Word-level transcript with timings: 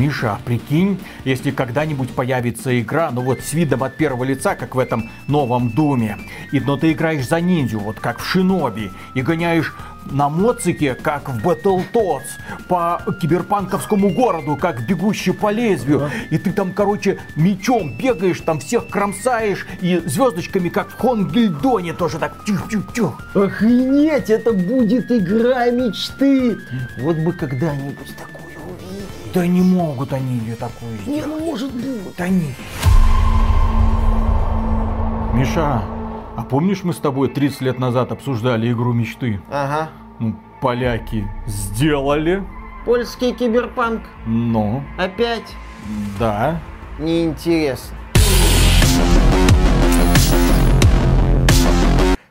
Миша, 0.00 0.38
прикинь, 0.46 0.98
если 1.26 1.50
когда-нибудь 1.50 2.14
появится 2.14 2.80
игра, 2.80 3.10
ну 3.10 3.20
вот 3.20 3.40
с 3.42 3.52
видом 3.52 3.84
от 3.84 3.96
первого 3.96 4.24
лица, 4.24 4.54
как 4.54 4.74
в 4.74 4.78
этом 4.78 5.10
новом 5.26 5.68
Думе, 5.68 6.16
и, 6.52 6.60
но 6.60 6.78
ты 6.78 6.92
играешь 6.92 7.28
за 7.28 7.38
ниндзю, 7.42 7.80
вот 7.80 8.00
как 8.00 8.18
в 8.18 8.24
Шиноби, 8.24 8.90
и 9.12 9.20
гоняешь 9.20 9.74
на 10.06 10.30
моцике, 10.30 10.94
как 10.94 11.28
в 11.28 11.46
Battletoads, 11.46 12.22
по 12.66 13.02
киберпанковскому 13.20 14.08
городу, 14.08 14.56
как 14.56 14.86
бегущий 14.86 15.32
по 15.32 15.50
лезвию. 15.50 15.98
Да. 15.98 16.10
И 16.30 16.38
ты 16.38 16.52
там, 16.52 16.72
короче, 16.72 17.18
мечом 17.36 17.92
бегаешь, 17.98 18.40
там 18.40 18.58
всех 18.60 18.88
кромсаешь, 18.88 19.66
и 19.82 20.00
звездочками, 20.06 20.70
как 20.70 20.88
в 20.88 20.98
Хонгельдоне, 20.98 21.92
тоже 21.92 22.18
так 22.18 22.42
тюх-тюх-тюх. 22.46 23.20
Охренеть, 23.34 24.30
это 24.30 24.54
будет 24.54 25.12
игра 25.12 25.70
мечты. 25.70 26.56
Вот 27.02 27.18
бы 27.18 27.34
когда-нибудь 27.34 27.98
увидеть. 27.98 28.39
Да 29.32 29.46
не 29.46 29.62
могут 29.62 30.12
они 30.12 30.38
ее 30.38 30.56
такую 30.56 30.96
сделать. 30.98 31.26
Не 31.26 31.40
может 31.40 31.72
быть. 31.72 32.18
Не. 32.18 32.54
Миша, 35.32 35.82
а 36.36 36.42
помнишь, 36.48 36.82
мы 36.82 36.92
с 36.92 36.96
тобой 36.96 37.28
30 37.28 37.60
лет 37.60 37.78
назад 37.78 38.10
обсуждали 38.10 38.72
игру 38.72 38.92
мечты? 38.92 39.40
Ага. 39.50 39.90
Ну, 40.18 40.34
поляки 40.60 41.28
сделали. 41.46 42.42
Польский 42.84 43.32
киберпанк? 43.32 44.02
Ну? 44.26 44.82
Опять? 44.98 45.54
Да. 46.18 46.60
Неинтересно. 46.98 47.96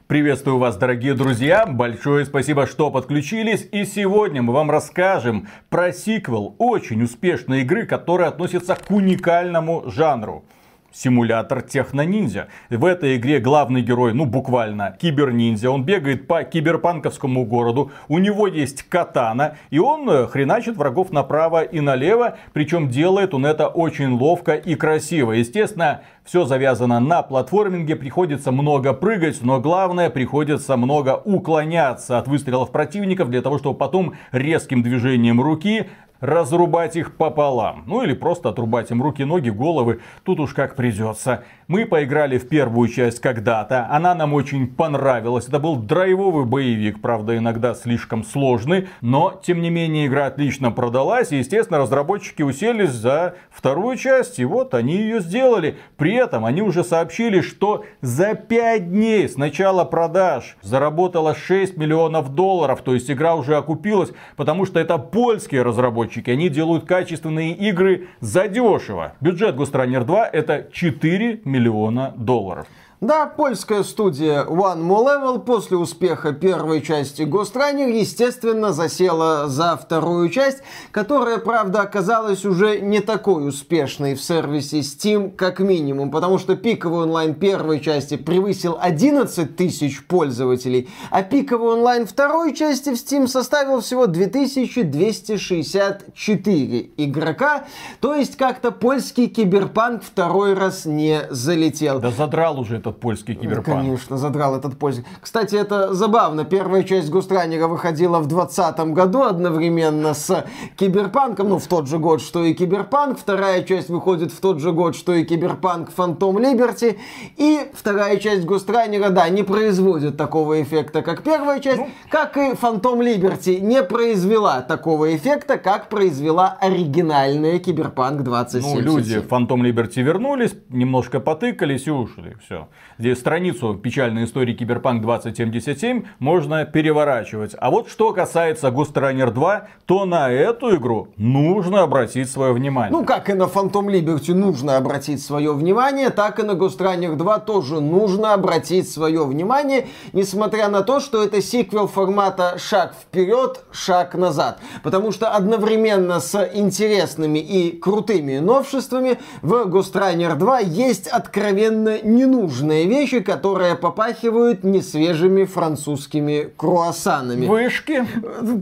Приветствую 0.10 0.58
вас, 0.58 0.76
дорогие 0.76 1.14
друзья! 1.14 1.68
Большое 1.68 2.26
спасибо, 2.26 2.66
что 2.66 2.90
подключились. 2.90 3.70
И 3.72 3.86
сегодня 3.86 4.42
мы 4.42 4.54
вам 4.54 4.72
расскажем 4.72 5.48
про 5.70 5.94
сиквел 5.94 6.56
очень 6.58 7.04
успешной 7.04 7.62
игры, 7.62 7.86
которая 7.86 8.30
относится 8.30 8.74
к 8.74 8.90
уникальному 8.90 9.84
жанру 9.86 10.46
симулятор 10.92 11.62
техно-ниндзя. 11.62 12.48
В 12.70 12.86
этой 12.86 13.18
игре 13.18 13.40
главный 13.40 13.82
герой, 13.82 14.14
ну 14.14 14.26
буквально, 14.26 14.96
кибер-ниндзя. 15.00 15.70
Он 15.70 15.84
бегает 15.84 16.28
по 16.28 16.44
киберпанковскому 16.44 17.46
городу, 17.46 17.92
у 18.08 18.18
него 18.20 18.48
есть 18.48 18.84
катана, 18.84 19.58
и 19.70 19.80
он 19.80 20.10
э, 20.10 20.28
хреначит 20.28 20.78
врагов 20.78 21.12
направо 21.12 21.64
и 21.64 21.80
налево, 21.80 22.38
причем 22.54 22.90
делает 22.90 23.34
он 23.34 23.46
это 23.46 23.68
очень 23.68 24.12
ловко 24.12 24.54
и 24.54 24.76
красиво. 24.76 25.32
Естественно, 25.34 26.02
все 26.24 26.46
завязано 26.46 27.00
на 27.00 27.24
платформинге, 27.24 27.96
приходится 27.96 28.52
много 28.52 28.94
прыгать, 28.94 29.40
но 29.42 29.60
главное, 29.60 30.10
приходится 30.10 30.78
много 30.78 31.20
уклоняться 31.26 32.18
от 32.18 32.28
выстрелов 32.28 32.72
противников 32.72 33.30
для 33.30 33.42
того, 33.42 33.58
чтобы 33.58 33.78
потом 33.78 34.14
резким 34.32 34.84
движением 34.84 35.42
руки 35.42 35.88
разрубать 36.20 36.96
их 36.96 37.16
пополам. 37.16 37.84
Ну 37.86 38.04
или 38.04 38.14
просто 38.14 38.50
отрубать 38.50 38.92
им 38.92 39.02
руки, 39.02 39.24
ноги, 39.24 39.50
головы. 39.50 40.02
Тут 40.24 40.40
уж 40.40 40.54
как 40.54 40.76
придется. 40.76 41.44
Мы 41.70 41.86
поиграли 41.86 42.40
в 42.40 42.50
первую 42.50 42.90
часть 42.90 43.20
когда-то. 43.20 43.86
Она 43.92 44.16
нам 44.16 44.34
очень 44.34 44.66
понравилась. 44.66 45.48
Это 45.48 45.60
был 45.60 45.76
драйвовый 45.76 46.46
боевик, 46.46 47.00
правда 47.00 47.38
иногда 47.38 47.76
слишком 47.76 48.24
сложный. 48.24 48.88
Но 49.02 49.40
тем 49.46 49.62
не 49.62 49.70
менее 49.70 50.08
игра 50.08 50.26
отлично 50.26 50.72
продалась. 50.72 51.32
И 51.32 51.38
естественно 51.38 51.78
разработчики 51.78 52.42
уселись 52.42 52.90
за 52.90 53.36
вторую 53.52 53.98
часть. 53.98 54.40
И 54.40 54.46
вот 54.46 54.74
они 54.74 54.96
ее 54.96 55.20
сделали. 55.20 55.78
При 55.96 56.16
этом 56.16 56.44
они 56.44 56.64
уже 56.64 56.84
сообщили, 56.84 57.42
что 57.42 57.86
за 58.02 58.34
5 58.34 58.90
дней 58.90 59.30
с 59.30 59.38
начала 59.38 59.86
продаж 59.86 60.58
заработала 60.64 61.36
6 61.36 61.78
миллионов 61.78 62.34
долларов. 62.34 62.82
То 62.82 62.96
есть 62.96 63.12
игра 63.12 63.36
уже 63.36 63.56
окупилась. 63.56 64.12
Потому 64.38 64.66
что 64.66 64.80
это 64.80 64.98
польские 64.98 65.62
разработчики. 65.62 66.32
Они 66.32 66.50
делают 66.50 66.86
качественные 66.86 67.54
игры 67.54 68.08
задешево. 68.22 69.14
Бюджет 69.22 69.56
Runner 69.56 70.04
2 70.04 70.30
это 70.30 70.68
4 70.74 71.42
миллиона 71.46 71.59
миллиона 71.60 72.14
долларов. 72.18 72.68
Да, 73.02 73.28
польская 73.28 73.84
студия 73.84 74.44
One 74.44 74.82
More 74.82 75.06
Level 75.06 75.40
после 75.40 75.78
успеха 75.78 76.34
первой 76.34 76.82
части 76.82 77.22
Ghost 77.22 77.54
Runner, 77.54 77.90
естественно, 77.90 78.74
засела 78.74 79.48
за 79.48 79.78
вторую 79.78 80.28
часть, 80.28 80.58
которая, 80.92 81.38
правда, 81.38 81.84
оказалась 81.84 82.44
уже 82.44 82.82
не 82.82 83.00
такой 83.00 83.48
успешной 83.48 84.16
в 84.16 84.22
сервисе 84.22 84.80
Steam, 84.80 85.34
как 85.34 85.62
минимум, 85.62 86.12
потому 86.12 86.40
что 86.40 86.58
пиковый 86.58 87.04
онлайн 87.04 87.36
первой 87.36 87.80
части 87.80 88.18
превысил 88.18 88.78
11 88.78 89.56
тысяч 89.56 90.06
пользователей, 90.06 90.90
а 91.10 91.24
пиковый 91.24 91.76
онлайн 91.76 92.06
второй 92.06 92.54
части 92.54 92.90
в 92.90 92.96
Steam 92.96 93.28
составил 93.28 93.80
всего 93.80 94.08
2264 94.08 96.90
игрока, 96.98 97.64
то 98.02 98.14
есть 98.14 98.36
как-то 98.36 98.72
польский 98.72 99.28
киберпанк 99.28 100.04
второй 100.04 100.54
раз 100.54 100.84
не 100.84 101.22
залетел. 101.30 102.02
Да 102.02 102.12
задрал 102.12 102.60
уже 102.60 102.76
это 102.76 102.89
этот 102.90 103.00
польский 103.00 103.36
киберпанк. 103.36 103.66
Конечно, 103.66 104.18
задрал 104.18 104.56
этот 104.56 104.78
польский. 104.78 105.06
Кстати, 105.22 105.56
это 105.56 105.94
забавно. 105.94 106.46
Первая 106.46 106.84
часть 106.84 107.10
Ghostrunner 107.10 107.63
а 107.63 107.68
выходила 107.68 108.20
в 108.20 108.28
2020 108.28 108.80
году 108.94 109.24
одновременно 109.24 110.14
с 110.14 110.46
Киберпанком, 110.78 111.50
ну, 111.50 111.60
в 111.60 111.68
тот 111.68 111.88
же 111.88 111.98
год, 111.98 112.22
что 112.22 112.44
и 112.44 112.54
Киберпанк. 112.54 113.18
Вторая 113.20 113.64
часть 113.64 113.90
выходит 113.90 114.32
в 114.32 114.40
тот 114.40 114.60
же 114.60 114.72
год, 114.72 114.96
что 114.96 115.14
и 115.14 115.24
Cyberpunk 115.24 115.92
Phantom 115.92 116.40
Liberty. 116.40 117.00
И 117.38 117.60
вторая 117.74 118.18
часть 118.18 118.46
Ghostrunner 118.46 119.00
а, 119.00 119.10
да, 119.10 119.30
не 119.30 119.44
производит 119.44 120.18
такого 120.18 120.62
эффекта, 120.62 121.02
как 121.02 121.24
первая 121.24 121.60
часть, 121.60 121.80
ну... 121.80 121.90
как 122.10 122.38
и 122.38 122.56
Phantom 122.56 123.02
Liberty 123.02 123.60
не 123.62 123.84
произвела 123.84 124.62
такого 124.62 125.16
эффекта, 125.16 125.58
как 125.58 125.90
произвела 125.90 126.58
оригинальная 126.60 127.60
Киберпанк 127.60 128.24
2077. 128.24 128.86
Ну, 128.86 128.98
люди 128.98 129.20
Фантом 129.20 129.64
Либерти 129.64 130.00
вернулись, 130.00 130.56
немножко 130.70 131.20
потыкались 131.20 131.88
и 131.88 131.92
ушли. 131.92 132.36
Все. 132.44 132.68
Здесь 132.98 133.20
страницу 133.20 133.76
печальной 133.76 134.26
истории 134.26 134.54
Киберпанк 134.54 135.02
2077 135.02 136.04
можно 136.20 136.66
переворачивать. 136.66 137.56
А 137.58 137.72
вот 137.72 137.90
что 137.90 138.12
касается 138.14 138.70
Runner 138.94 139.32
2, 139.32 139.68
то 139.86 140.06
на 140.06 140.30
эту 140.30 140.76
игру 140.76 141.08
нужно 141.18 141.84
обратить 141.84 142.30
свое 142.30 142.54
внимание. 142.54 142.92
Ну, 142.92 143.06
как 143.06 143.30
и 143.30 143.34
на 143.34 143.44
Phantom 143.44 143.86
Liberty 143.86 144.34
нужно 144.34 144.78
обратить 144.78 145.24
свое 145.24 145.54
внимание, 145.54 146.10
так 146.10 146.40
и 146.40 146.44
на 146.44 146.56
Runner 146.80 147.16
2 147.16 147.40
тоже 147.40 147.80
нужно 147.80 148.34
обратить 148.34 148.90
свое 148.90 149.26
внимание, 149.26 149.88
несмотря 150.14 150.70
на 150.70 150.82
то, 150.82 151.00
что 151.00 151.24
это 151.24 151.42
сиквел 151.42 151.88
формата 151.88 152.58
шаг 152.58 152.94
вперед, 153.02 153.64
шаг 153.72 154.16
назад. 154.16 154.60
Потому 154.84 155.12
что 155.12 155.30
одновременно 155.30 156.20
с 156.20 156.50
интересными 156.54 157.40
и 157.40 157.78
крутыми 157.78 158.40
новшествами 158.40 159.20
в 159.42 159.54
Ghost 159.68 159.94
Runner 159.94 160.36
2 160.36 160.60
есть 160.60 161.08
откровенно 161.08 162.02
ненужные 162.02 162.69
нужные 162.70 162.86
вещи, 162.86 163.20
которые 163.22 163.76
попахивают 163.76 164.64
несвежими 164.64 165.46
французскими 165.46 166.50
круассанами. 166.56 167.48
Вышки? 167.48 168.06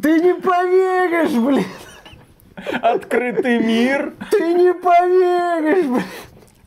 Ты 0.01 0.21
не 0.21 0.33
поверишь, 0.35 1.33
блин! 1.33 1.65
Открытый 2.81 3.59
мир? 3.59 4.13
Ты 4.31 4.53
не 4.53 4.73
поверишь, 4.73 5.85
блин! 5.85 6.03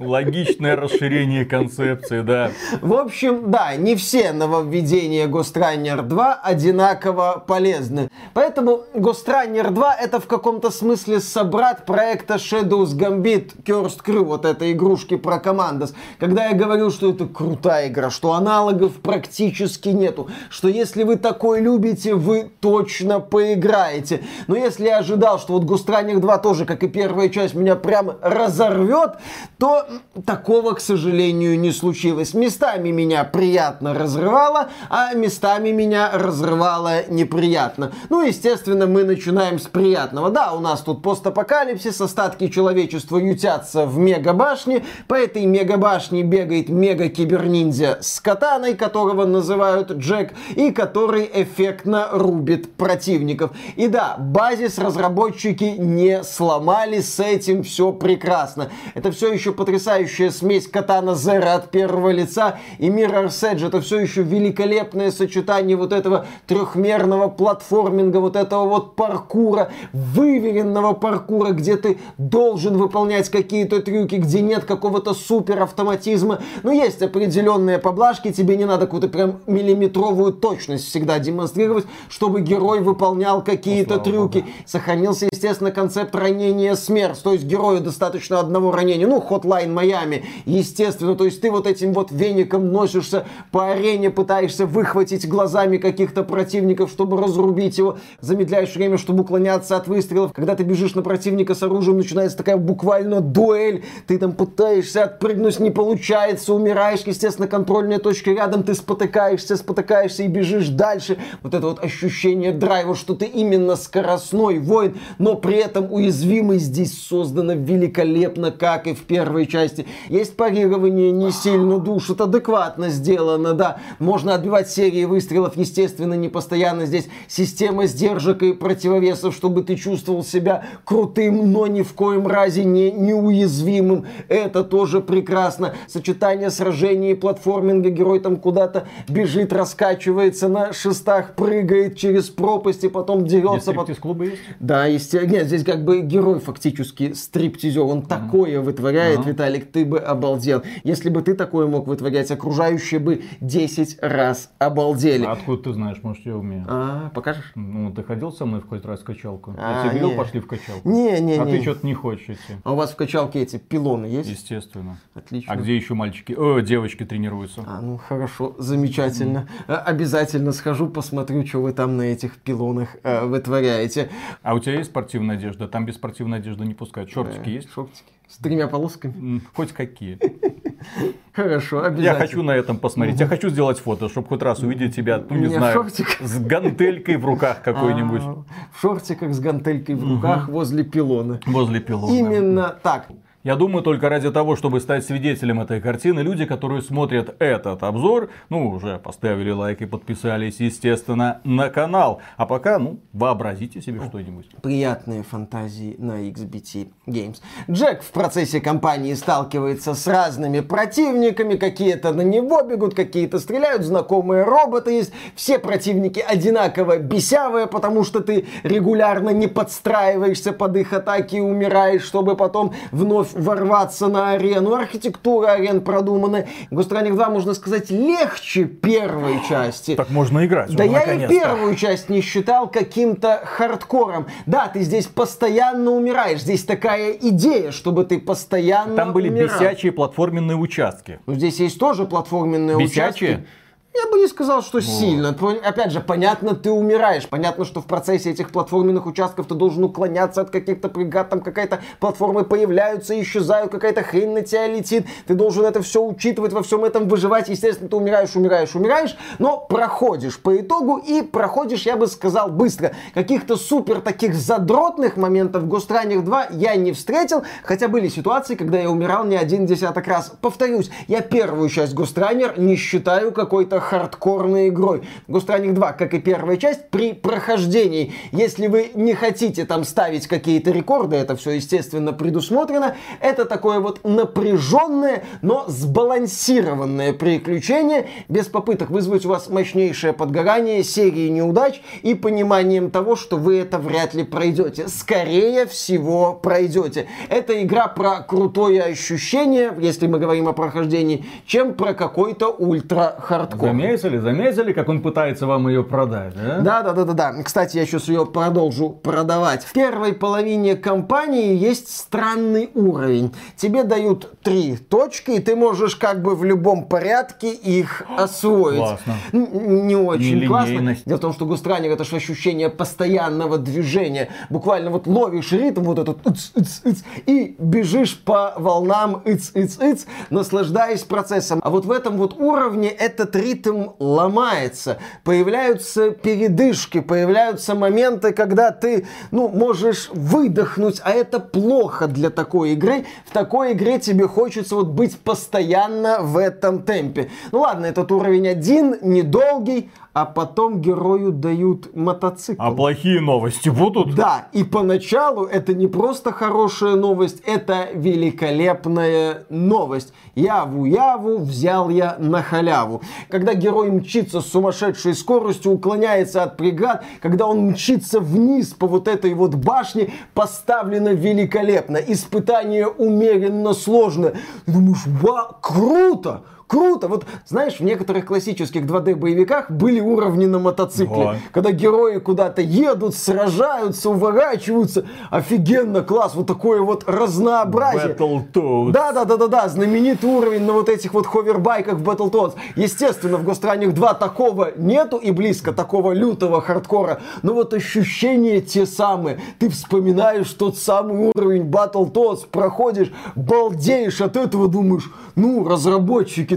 Логичное 0.01 0.77
расширение 0.77 1.45
концепции, 1.45 2.23
да. 2.23 2.53
В 2.81 2.95
общем, 2.95 3.51
да, 3.51 3.77
не 3.77 3.97
все 3.97 4.33
нововведения 4.33 5.29
Ghost 5.29 5.55
Runner 5.55 6.01
2 6.01 6.41
одинаково 6.43 7.45
полезны. 7.47 8.09
Поэтому 8.33 8.85
Ghost 8.95 9.27
Runner 9.27 9.71
2 9.71 9.95
это 9.97 10.19
в 10.19 10.27
каком-то 10.27 10.71
смысле 10.71 11.21
собрат 11.21 11.85
проекта 11.85 12.37
Shadows 12.37 12.97
Gambit 12.97 13.63
Cursed 13.63 14.03
Crew, 14.03 14.25
вот 14.25 14.47
этой 14.47 14.73
игрушки 14.73 15.19
про 15.19 15.37
Commandos. 15.37 15.93
Когда 16.19 16.47
я 16.47 16.55
говорил, 16.55 16.91
что 16.91 17.11
это 17.11 17.27
крутая 17.27 17.89
игра, 17.89 18.09
что 18.09 18.33
аналогов 18.33 18.95
практически 19.03 19.91
нету, 19.91 20.31
что 20.49 20.69
если 20.69 21.03
вы 21.03 21.17
такой 21.17 21.61
любите, 21.61 22.15
вы 22.15 22.51
точно 22.61 23.21
поиграете. 23.21 24.23
Но 24.47 24.57
если 24.57 24.87
я 24.87 24.99
ожидал, 24.99 25.39
что 25.39 25.59
вот 25.59 25.65
Ghost 25.65 25.89
Runner 25.89 26.19
2 26.19 26.39
тоже, 26.39 26.65
как 26.65 26.83
и 26.85 26.89
первая 26.89 27.29
часть, 27.29 27.55
меня 27.55 27.77
прям 27.77 28.13
разорвет, 28.23 29.17
то 29.59 29.85
такого, 30.25 30.75
к 30.75 30.81
сожалению, 30.81 31.59
не 31.59 31.73
случилось. 31.73 32.35
Местами 32.35 32.91
меня 32.91 33.25
приятно 33.25 33.95
разрывало, 33.95 34.69
а 34.89 35.15
местами 35.15 35.71
меня 35.71 36.11
разрывало 36.13 37.09
неприятно. 37.09 37.93
Ну, 38.09 38.23
естественно, 38.23 38.87
мы 38.87 39.05
начинаем 39.05 39.59
с 39.59 39.67
приятного. 39.67 40.31
Да, 40.31 40.53
у 40.53 40.61
нас 40.61 40.83
тут 40.83 41.03
постапокалипсис, 41.03 42.01
остатки 42.01 42.49
человечества 42.49 43.19
ютятся 43.19 43.87
в 43.87 43.99
мегабашне. 43.99 44.85
По 45.09 45.15
этой 45.15 45.45
мегабашне 45.47 46.23
бегает 46.23 46.69
мега-киберниндзя 46.69 47.99
с 48.01 48.21
катаной, 48.21 48.75
которого 48.75 49.25
называют 49.25 49.91
Джек, 49.93 50.35
и 50.55 50.71
который 50.71 51.29
эффектно 51.33 52.09
рубит 52.13 52.75
противников. 52.75 53.51
И 53.77 53.89
да, 53.89 54.17
базис 54.19 54.79
разработчики 54.79 55.65
не 55.65 56.23
сломали, 56.23 57.01
с 57.01 57.19
этим 57.21 57.63
все 57.63 57.93
прекрасно. 57.93 58.71
Это 58.95 59.11
все 59.11 59.33
еще 59.33 59.53
потрясающе 59.53 59.80
потрясающая 59.81 60.31
смесь 60.31 60.69
Катана 60.69 61.15
Зера 61.15 61.55
от 61.55 61.71
первого 61.71 62.11
лица 62.11 62.59
и 62.79 62.89
Mirror's 62.89 63.29
Edge. 63.29 63.67
Это 63.67 63.81
все 63.81 63.99
еще 64.01 64.23
великолепное 64.23 65.11
сочетание 65.11 65.75
вот 65.75 65.95
этого 65.95 66.27
трехмерного 66.47 67.29
платформинга, 67.29 68.19
вот 68.19 68.37
этого 68.37 68.67
вот 68.67 68.95
паркура, 68.95 69.71
выверенного 69.95 70.93
паркура, 70.93 71.53
где 71.53 71.77
ты 71.77 71.99
должен 72.19 72.77
выполнять 72.77 73.31
какие-то 73.31 73.81
трюки, 73.81 74.17
где 74.17 74.43
нет 74.43 74.65
какого-то 74.65 75.15
супер 75.15 75.63
автоматизма. 75.63 76.41
Но 76.63 76.73
есть 76.73 77.01
определенные 77.01 77.79
поблажки, 77.79 78.33
тебе 78.33 78.59
не 78.59 78.67
надо 78.67 78.85
какую-то 78.85 79.09
прям 79.09 79.41
миллиметровую 79.47 80.35
точность 80.35 80.85
всегда 80.85 81.19
демонстрировать, 81.19 81.87
чтобы 82.11 82.43
герой 82.43 82.81
выполнял 82.81 83.43
какие-то 83.43 83.97
ну, 83.97 84.03
трюки. 84.03 84.45
Сохранился, 84.67 85.27
естественно, 85.33 85.71
концепт 85.71 86.15
ранения 86.15 86.75
смерть. 86.75 87.23
То 87.23 87.33
есть 87.33 87.45
герою 87.45 87.81
достаточно 87.81 88.41
одного 88.41 88.73
ранения. 88.73 89.07
Ну, 89.07 89.21
Hotline 89.71 89.75
Miami, 89.75 90.25
естественно. 90.45 91.15
То 91.15 91.25
есть 91.25 91.41
ты 91.41 91.51
вот 91.51 91.67
этим 91.67 91.93
вот 91.93 92.11
веником 92.11 92.73
носишься 92.73 93.27
по 93.51 93.71
арене, 93.71 94.11
пытаешься 94.11 94.67
выхватить 94.67 95.29
глазами 95.29 95.79
каких-то 95.79 96.23
противников, 96.23 96.91
чтобы 96.91 97.21
разрубить 97.21 97.79
его. 97.79 97.99
Замедляешь 98.21 98.75
время, 98.75 98.99
чтобы 98.99 99.23
уклоняться 99.23 99.77
от 99.77 99.89
выстрелов. 99.89 100.33
Когда 100.33 100.55
ты 100.55 100.63
бежишь 100.63 100.95
на 100.95 101.03
противника 101.03 101.55
с 101.55 101.63
оружием, 101.63 101.99
начинается 101.99 102.37
такая 102.37 102.57
буквально 102.57 103.21
дуэль. 103.21 103.85
Ты 104.07 104.19
там 104.19 104.33
пытаешься 104.33 105.05
отпрыгнуть, 105.05 105.61
не 105.61 105.71
получается, 105.71 106.55
умираешь. 106.55 107.01
Естественно, 107.07 107.49
контрольная 107.49 107.99
точка 107.99 108.33
рядом, 108.33 108.63
ты 108.63 108.75
спотыкаешься, 108.75 109.57
спотыкаешься 109.57 110.23
и 110.23 110.29
бежишь 110.29 110.69
дальше. 110.69 111.19
Вот 111.43 111.55
это 111.55 111.67
вот 111.67 111.83
ощущение 111.83 112.53
драйва, 112.53 112.95
что 112.95 113.15
ты 113.15 113.27
именно 113.27 113.77
скоростной 113.77 114.59
воин, 114.59 114.97
но 115.19 115.35
при 115.37 115.57
этом 115.57 115.93
уязвимый 115.93 116.59
здесь 116.59 117.01
создано 117.03 117.55
великолепно, 117.55 118.51
как 118.51 118.87
и 118.87 118.95
в 118.95 119.01
первой 119.03 119.47
части. 119.47 119.60
Есть 120.09 120.37
парирование, 120.37 121.11
не 121.11 121.31
сильно 121.31 121.79
душит, 121.79 122.21
адекватно 122.21 122.89
сделано, 122.91 123.53
да. 123.55 123.79
Можно 123.99 124.35
отбивать 124.35 124.71
серии 124.71 125.05
выстрелов, 125.05 125.57
естественно, 125.57 126.15
не 126.15 126.29
постоянно. 126.29 126.87
Здесь 126.87 127.09
система 127.29 127.87
сдержек 127.87 128.43
и 128.43 128.53
противовесов, 128.53 129.35
чтобы 129.35 129.63
ты 129.63 129.77
чувствовал 129.77 130.25
себя 130.25 130.65
крутым, 130.85 131.53
но 131.53 131.67
ни 131.67 131.83
в 131.83 131.93
коем 131.95 132.27
разе 132.27 132.65
не 132.65 132.91
неуязвимым. 132.91 134.07
Это 134.29 134.65
тоже 134.65 135.01
прекрасно. 135.01 135.75
Сочетание 135.87 136.51
сражений 136.51 137.13
и 137.13 137.15
платформинга. 137.15 137.91
Герой 137.91 138.21
там 138.21 138.37
куда-то 138.37 138.87
бежит, 139.09 139.53
раскачивается 139.53 140.49
на 140.49 140.73
шестах, 140.73 141.35
прыгает 141.35 141.97
через 141.97 142.29
пропасть 142.29 142.85
и 142.85 142.89
потом 142.89 143.27
дерется. 143.27 143.73
Здесь 143.85 143.99
клубы 143.99 144.27
есть? 144.27 144.41
Да, 144.61 144.87
есть. 144.87 145.13
Нет, 145.13 145.47
здесь 145.47 145.65
как 145.65 145.85
бы 145.85 146.01
герой 146.01 146.41
фактически 146.41 147.13
стриптизер. 147.13 147.83
Он 147.83 148.03
такое 148.03 148.61
вытворяет, 148.61 149.21
Ага. 149.21 149.31
Виталик, 149.41 149.73
ты 149.73 149.87
бы 149.87 149.99
обалдел. 149.99 150.63
Если 150.85 151.09
бы 151.09 151.23
ты 151.23 151.35
такое 151.35 151.67
мог 151.67 151.87
вытворять, 151.87 152.31
окружающие 152.31 153.01
бы 153.01 153.23
10 153.41 153.99
раз 154.03 154.53
обалдели. 154.59 155.25
А 155.25 155.33
откуда 155.33 155.63
ты 155.63 155.73
знаешь, 155.73 155.99
может, 156.03 156.27
я 156.27 156.37
умею? 156.37 156.67
А, 156.69 157.11
покажешь? 157.15 157.53
Ну, 157.55 157.91
ты 157.93 158.03
ходил 158.03 158.33
со 158.33 158.45
мной 158.45 158.61
в 158.61 158.65
какой-то 158.65 158.89
раз 158.89 159.01
в 159.01 159.05
качалку? 159.05 159.55
А, 159.57 159.77
я 159.77 159.81
тебе 159.81 160.01
говорил, 160.01 160.11
не. 160.11 160.17
пошли 160.17 160.41
в 160.41 160.47
качалку. 160.47 160.87
Не, 160.89 161.21
не, 161.21 161.33
а 161.39 161.45
не. 161.45 161.53
ты 161.53 161.63
что-то 161.63 161.87
не 161.87 161.95
хочешь 161.95 162.29
идти. 162.29 162.57
А 162.65 162.73
у 162.73 162.77
вас 162.77 162.93
в 162.93 162.97
качалке 162.97 163.41
эти 163.41 163.57
пилоны 163.57 164.07
есть? 164.07 164.29
Естественно. 164.29 164.99
Отлично. 165.15 165.53
А 165.53 165.57
где 165.57 165.75
еще 165.75 165.95
мальчики, 165.95 166.33
о, 166.33 166.61
девочки 166.61 167.05
тренируются? 167.07 167.65
А, 167.67 167.81
ну 167.81 167.97
хорошо, 167.97 168.55
замечательно. 168.59 169.49
А, 169.67 169.77
Обязательно 169.77 170.53
схожу, 170.53 170.89
посмотрю, 170.89 171.47
что 171.47 171.63
вы 171.63 171.73
там 171.73 171.97
на 171.97 172.03
этих 172.03 172.37
пилонах 172.37 172.97
э, 173.03 173.25
вытворяете. 173.25 174.11
А 174.43 174.55
у 174.55 174.59
тебя 174.59 174.75
есть 174.77 174.91
спортивная 174.91 175.37
одежда? 175.37 175.67
Там 175.67 175.87
без 175.87 175.95
спортивной 175.95 176.39
одежды 176.39 176.65
не 176.67 176.75
пускают. 176.75 177.11
Шортики 177.11 177.49
Э, 177.49 177.53
есть? 177.53 177.71
Шортики. 177.73 178.05
С 178.31 178.37
тремя 178.39 178.69
полосками. 178.69 179.41
Хоть 179.55 179.73
какие. 179.73 180.19
Хорошо, 181.33 181.81
Я 181.81 181.87
обязательно. 181.89 182.19
хочу 182.19 182.43
на 182.43 182.53
этом 182.53 182.79
посмотреть. 182.79 183.19
Я 183.21 183.27
хочу 183.27 183.51
сделать 183.51 183.79
фото, 183.79 184.09
чтобы 184.09 184.29
хоть 184.29 184.43
раз 184.43 184.61
увидеть 184.61 184.95
тебя, 184.95 185.23
ну 185.29 185.37
не 185.37 185.47
знаю, 185.47 185.85
с 186.21 186.39
гантелькой 186.39 187.17
в 187.17 187.25
руках 187.25 187.63
какой-нибудь. 187.65 188.23
А, 188.25 188.45
В 188.73 188.81
шортиках 188.81 189.35
с 189.35 189.41
гантелькой 189.41 189.97
в 189.97 190.09
руках 190.09 190.49
возле 190.49 190.85
пилона. 190.85 191.41
Возле 191.47 191.81
пилона. 191.81 192.13
Именно 192.15 192.77
так. 192.83 193.09
Я 193.43 193.57
думаю, 193.57 193.83
только 193.83 194.11
ради 194.11 194.31
того, 194.31 194.55
чтобы 194.55 194.81
стать 194.81 195.03
свидетелем 195.03 195.63
этой 195.63 195.81
картины, 195.81 196.21
люди, 196.21 196.45
которые 196.45 196.83
смотрят 196.83 197.37
этот 197.39 197.83
обзор, 197.83 198.29
ну, 198.51 198.69
уже 198.69 198.99
поставили 198.99 199.51
лайк 199.51 199.81
и 199.81 199.87
подписались, 199.87 200.61
естественно, 200.61 201.41
на 201.45 201.71
канал. 201.71 202.21
А 202.37 202.45
пока, 202.45 202.79
ну, 202.79 203.01
вообразите 203.15 203.81
себе 203.81 204.03
что-нибудь. 204.07 204.45
Приятные 204.61 205.23
фантазии 205.23 205.97
на 205.99 206.29
XBT 206.29 206.91
Games. 207.07 207.39
Джек 207.71 208.03
в 208.03 208.11
процессе 208.11 208.61
кампании 208.61 209.15
сталкивается 209.15 209.95
с 209.95 210.07
разными 210.07 210.61
противниками, 210.61 211.57
какие-то 211.57 212.13
на 212.13 212.21
него 212.21 212.61
бегут, 212.61 212.95
какие-то 212.95 213.39
стреляют, 213.39 213.85
знакомые 213.85 214.45
роботы 214.45 214.91
есть. 214.91 215.15
Все 215.35 215.59
противники 215.59 216.21
одинаково 216.21 216.99
бесявые, 216.99 217.67
потому 217.69 218.05
что 218.05 218.21
ты 218.21 218.45
регулярно 218.65 219.31
не 219.31 219.47
подстраиваешься 219.47 220.53
под 220.53 220.77
их 220.77 220.93
атаки 220.93 221.37
и 221.37 221.41
умираешь, 221.41 222.03
чтобы 222.03 222.37
потом 222.37 222.75
вновь 222.93 223.30
ворваться 223.35 224.09
на 224.09 224.31
арену. 224.33 224.75
Архитектура 224.75 225.53
арен 225.53 225.81
продумана. 225.81 226.47
Гостранник 226.71 227.15
2, 227.15 227.31
можно 227.31 227.55
сказать, 227.55 227.91
легче 227.91 228.65
первой 228.65 229.41
части. 229.49 229.95
Так 229.95 230.11
можно 230.11 230.45
играть. 230.47 230.75
Да 230.75 230.85
уже, 230.85 230.93
я 230.93 231.03
и 231.15 231.29
первую 231.29 231.75
часть 231.77 232.09
не 232.09 232.21
считал 232.21 232.69
каким-то 232.71 233.41
хардкором. 233.45 234.27
Да, 234.47 234.69
ты 234.69 234.81
здесь 234.81 235.07
постоянно 235.07 235.91
умираешь. 235.93 236.41
Здесь 236.41 236.65
такая 236.65 237.13
идея, 237.13 237.71
чтобы 237.73 238.05
ты 238.05 238.19
постоянно 238.19 238.97
Там 238.97 239.13
были 239.13 239.29
умирал. 239.29 239.59
бесячие 239.59 239.93
платформенные 239.93 240.57
участки. 240.57 241.21
Ну, 241.27 241.35
здесь 241.35 241.61
есть 241.61 241.79
тоже 241.79 242.05
платформенные 242.05 242.77
Бесячие? 242.77 243.09
участки. 243.09 243.47
Я 243.93 244.09
бы 244.09 244.19
не 244.19 244.29
сказал, 244.29 244.63
что 244.63 244.81
сильно. 244.81 245.33
Пон- 245.39 245.59
Опять 245.59 245.91
же, 245.91 246.01
понятно, 246.01 246.55
ты 246.55 246.71
умираешь. 246.71 247.29
Понятно, 247.29 247.65
что 247.65 247.81
в 247.81 247.87
процессе 247.87 248.31
этих 248.31 248.51
платформенных 248.53 249.05
участков 249.05 249.49
ты 249.49 249.55
должен 249.55 249.83
уклоняться 249.83 250.43
от 250.43 250.51
каких-то 250.51 250.89
преград. 250.89 251.29
Там 251.29 251.41
какая-то 251.41 251.81
платформы 251.99 252.45
появляются, 252.45 253.21
исчезают, 253.21 253.73
какая-то 253.73 254.05
хрень 254.05 254.33
на 254.33 254.43
тебя 254.43 254.69
летит. 254.69 255.07
Ты 255.27 255.35
должен 255.35 255.65
это 255.65 255.83
все 255.83 256.05
учитывать, 256.05 256.53
во 256.53 256.63
всем 256.63 256.85
этом 256.85 257.09
выживать. 257.09 257.49
Естественно, 257.49 257.89
ты 257.91 257.97
умираешь, 257.97 258.37
умираешь, 258.37 258.75
умираешь, 258.77 259.17
но 259.41 259.59
проходишь 259.59 260.39
по 260.39 260.57
итогу 260.57 260.99
и 260.99 261.23
проходишь, 261.23 261.83
я 261.83 261.97
бы 261.97 262.07
сказал, 262.07 262.49
быстро. 262.49 262.93
Каких-то 263.13 263.57
супер 263.57 264.01
таких 264.01 264.37
задротных 264.37 265.17
моментов 265.17 265.65
в 265.65 265.69
Ghost 265.69 265.89
Runner 265.89 266.21
2 266.23 266.47
я 266.53 266.77
не 266.77 266.93
встретил, 266.93 267.43
хотя 267.65 267.89
были 267.89 268.07
ситуации, 268.09 268.55
когда 268.55 268.79
я 268.79 268.89
умирал 268.89 269.25
не 269.25 269.37
один 269.37 269.67
десяток 269.67 270.07
раз. 270.07 270.33
Повторюсь, 270.41 270.91
я 271.09 271.23
первую 271.23 271.69
часть 271.69 271.95
Ghost 271.95 272.15
Runner 272.15 272.59
не 272.59 272.77
считаю 272.77 273.33
какой-то 273.33 273.80
хардкорной 273.81 274.69
игрой. 274.69 275.03
Runner 275.29 275.73
2, 275.73 275.93
как 275.93 276.15
и 276.15 276.19
первая 276.21 276.57
часть, 276.57 276.91
при 276.91 277.13
прохождении, 277.13 278.13
если 278.33 278.67
вы 278.67 278.91
не 278.95 279.15
хотите 279.15 279.65
там 279.65 279.85
ставить 279.85 280.27
какие-то 280.27 280.71
рекорды, 280.71 281.17
это 281.17 281.37
все, 281.37 281.53
естественно, 281.53 282.13
предусмотрено, 282.13 282.97
это 283.21 283.45
такое 283.45 283.81
вот 283.81 284.05
напряженное, 284.05 285.25
но 285.43 285.65
сбалансированное 285.67 287.13
приключение, 287.13 288.09
без 288.29 288.47
попыток 288.47 288.91
вызвать 288.91 289.25
у 289.27 289.31
вас 289.31 289.49
мощнейшее 289.49 290.13
подгорание, 290.13 290.85
серии 290.85 291.29
неудач 291.29 291.81
и 292.03 292.15
пониманием 292.15 292.91
того, 292.91 293.17
что 293.17 293.37
вы 293.37 293.59
это 293.59 293.79
вряд 293.79 294.15
ли 294.15 294.25
пройдете. 294.25 294.89
Скорее 294.89 295.67
всего, 295.67 296.35
пройдете. 296.35 297.07
Это 297.29 297.63
игра 297.63 297.89
про 297.89 298.21
крутое 298.21 298.83
ощущение, 298.83 299.73
если 299.79 300.07
мы 300.07 300.19
говорим 300.19 300.49
о 300.49 300.53
прохождении, 300.53 301.25
чем 301.47 301.75
про 301.75 301.95
какой-то 301.95 302.49
ультра-хардкор. 302.49 303.70
Заметили, 303.71 304.19
заметили, 304.19 304.73
как 304.73 304.89
он 304.89 305.03
пытается 305.03 305.47
вам 305.47 305.69
ее 305.69 305.85
продать, 305.85 306.35
да? 306.35 306.61
Да, 306.61 306.83
да, 306.83 306.93
да, 306.93 307.05
да, 307.05 307.13
да. 307.13 307.43
Кстати, 307.43 307.77
я 307.77 307.87
сейчас 307.87 308.09
ее 308.09 308.27
продолжу 308.27 308.91
продавать. 308.91 309.65
В 309.65 309.73
первой 309.73 310.13
половине 310.13 310.77
кампании 310.77 311.55
есть 311.55 311.95
странный 311.95 312.71
уровень. 312.75 313.35
Тебе 313.57 313.85
дают 313.85 314.33
три 314.43 314.77
точки, 314.77 315.33
и 315.33 315.41
ты 315.41 315.55
можешь 315.55 315.97
как 315.97 316.23
бы 316.23 316.35
в 316.35 316.45
любом 316.45 316.87
порядке 316.87 317.53
их 317.53 318.03
освоить. 318.17 318.79
Классно. 318.79 319.15
Не 319.33 319.97
очень 319.97 320.47
классно. 320.47 320.97
Дело 321.07 321.19
в 321.19 321.21
том, 321.21 321.33
что 321.33 321.47
Густранер 321.47 321.91
это 321.91 322.05
же 322.05 322.17
ощущение 322.17 322.71
постоянного 322.71 323.59
движения. 323.59 324.31
Буквально 324.51 324.91
вот 324.91 325.07
ловишь 325.07 325.53
ритм, 325.53 325.83
вот 325.83 325.99
этот 325.99 326.27
ыц, 326.27 326.51
ыц, 326.57 326.81
ыц, 326.85 326.99
и 327.27 327.55
бежишь 327.59 328.19
по 328.19 328.55
волнам 328.57 329.23
ыц, 329.25 329.51
ыц, 329.55 329.79
ыц, 329.79 330.07
наслаждаясь 330.31 331.03
процессом. 331.03 331.61
А 331.63 331.71
вот 331.71 331.85
в 331.85 331.91
этом 331.91 332.17
вот 332.17 332.35
уровне 332.39 332.89
этот 332.89 333.37
ритм 333.37 333.60
ломается. 333.67 334.99
Появляются 335.25 336.11
передышки, 336.11 337.01
появляются 337.01 337.75
моменты, 337.75 338.33
когда 338.33 338.71
ты, 338.71 339.07
ну, 339.31 339.49
можешь 339.49 340.11
выдохнуть, 340.13 341.01
а 341.05 341.11
это 341.11 341.41
плохо 341.41 342.07
для 342.07 342.31
такой 342.31 342.73
игры. 342.73 343.07
В 343.27 343.33
такой 343.33 343.73
игре 343.73 343.99
тебе 343.99 344.27
хочется 344.27 344.75
вот 344.75 344.89
быть 344.89 345.19
постоянно 345.19 346.19
в 346.23 346.37
этом 346.37 346.83
темпе. 346.83 347.31
Ну 347.53 347.61
ладно, 347.61 347.87
этот 347.87 348.11
уровень 348.13 348.49
один, 348.49 348.97
недолгий, 349.03 349.91
а 350.13 350.25
потом 350.25 350.81
герою 350.81 351.31
дают 351.31 351.95
мотоцикл. 351.95 352.61
А 352.61 352.73
плохие 352.73 353.21
новости 353.21 353.69
будут? 353.69 354.15
Да, 354.15 354.49
и 354.53 354.65
поначалу 354.65 355.45
это 355.45 355.73
не 355.75 355.87
просто 355.87 356.33
хорошая 356.33 356.97
новость, 356.97 357.43
это 357.47 357.89
великолепная 357.95 359.45
новость. 359.51 360.13
Яву-яву 360.35 361.39
взял 361.39 361.91
я 361.91 362.17
на 362.19 362.43
халяву. 362.43 363.03
Когда 363.29 363.55
герой 363.55 363.91
мчится 363.91 364.41
с 364.41 364.47
сумасшедшей 364.47 365.15
скоростью, 365.15 365.73
уклоняется 365.73 366.43
от 366.43 366.57
преград, 366.57 367.05
когда 367.21 367.47
он 367.47 367.71
мчится 367.71 368.21
вниз 368.21 368.69
по 368.69 368.87
вот 368.87 369.07
этой 369.07 369.35
вот 369.35 369.55
башне, 369.55 370.13
поставлено 370.35 371.11
великолепно. 371.11 371.99
Испытание 371.99 372.89
умеренно 372.89 373.75
сложно. 373.75 374.33
Ты 374.67 374.73
думаешь, 374.73 375.07
вау, 375.07 375.57
круто! 375.61 376.43
Круто. 376.71 377.09
Вот, 377.09 377.27
знаешь, 377.47 377.81
в 377.81 377.81
некоторых 377.81 378.27
классических 378.27 378.83
2D-боевиках 378.83 379.71
были 379.71 380.01
уровни 380.01 380.47
на 380.47 380.61
мотоцикле. 380.61 381.25
Да. 381.25 381.37
Когда 381.53 381.73
герои 381.73 382.19
куда-то 382.19 382.63
едут, 382.63 383.17
сражаются, 383.17 384.11
уворачиваются. 384.11 385.05
Офигенно, 385.31 386.03
класс. 386.03 386.35
Вот 386.37 386.47
такое 386.47 386.81
вот 386.81 387.05
разнообразие. 387.09 388.15
Battletoads. 388.15 388.93
Да, 388.93 389.13
да, 389.13 389.25
да, 389.25 389.37
да, 389.37 389.49
да, 389.49 389.69
знаменитый 389.69 390.31
уровень 390.31 390.63
на 390.63 390.73
вот 390.73 390.89
этих 390.89 391.13
вот 391.13 391.27
ховербайках 391.27 391.95
в 391.95 392.09
Battletoads. 392.09 392.55
Естественно, 392.77 393.37
в 393.37 393.45
Гостранник 393.45 393.93
2 393.93 394.15
такого 394.15 394.71
нету 394.77 395.17
и 395.17 395.33
близко 395.33 395.73
такого 395.73 396.13
лютого 396.13 396.61
хардкора. 396.61 397.21
Но 397.43 397.55
вот 397.55 397.75
ощущения 397.75 398.61
те 398.61 398.87
самые. 398.87 399.41
Ты 399.59 399.71
вспоминаешь 399.71 400.51
тот 400.53 400.79
самый 400.79 401.33
уровень 401.35 401.69
Battletoads, 401.69 402.47
проходишь, 402.49 403.13
балдеешь 403.35 404.21
от 404.21 404.37
этого, 404.37 404.69
думаешь, 404.69 405.11
ну, 405.35 405.65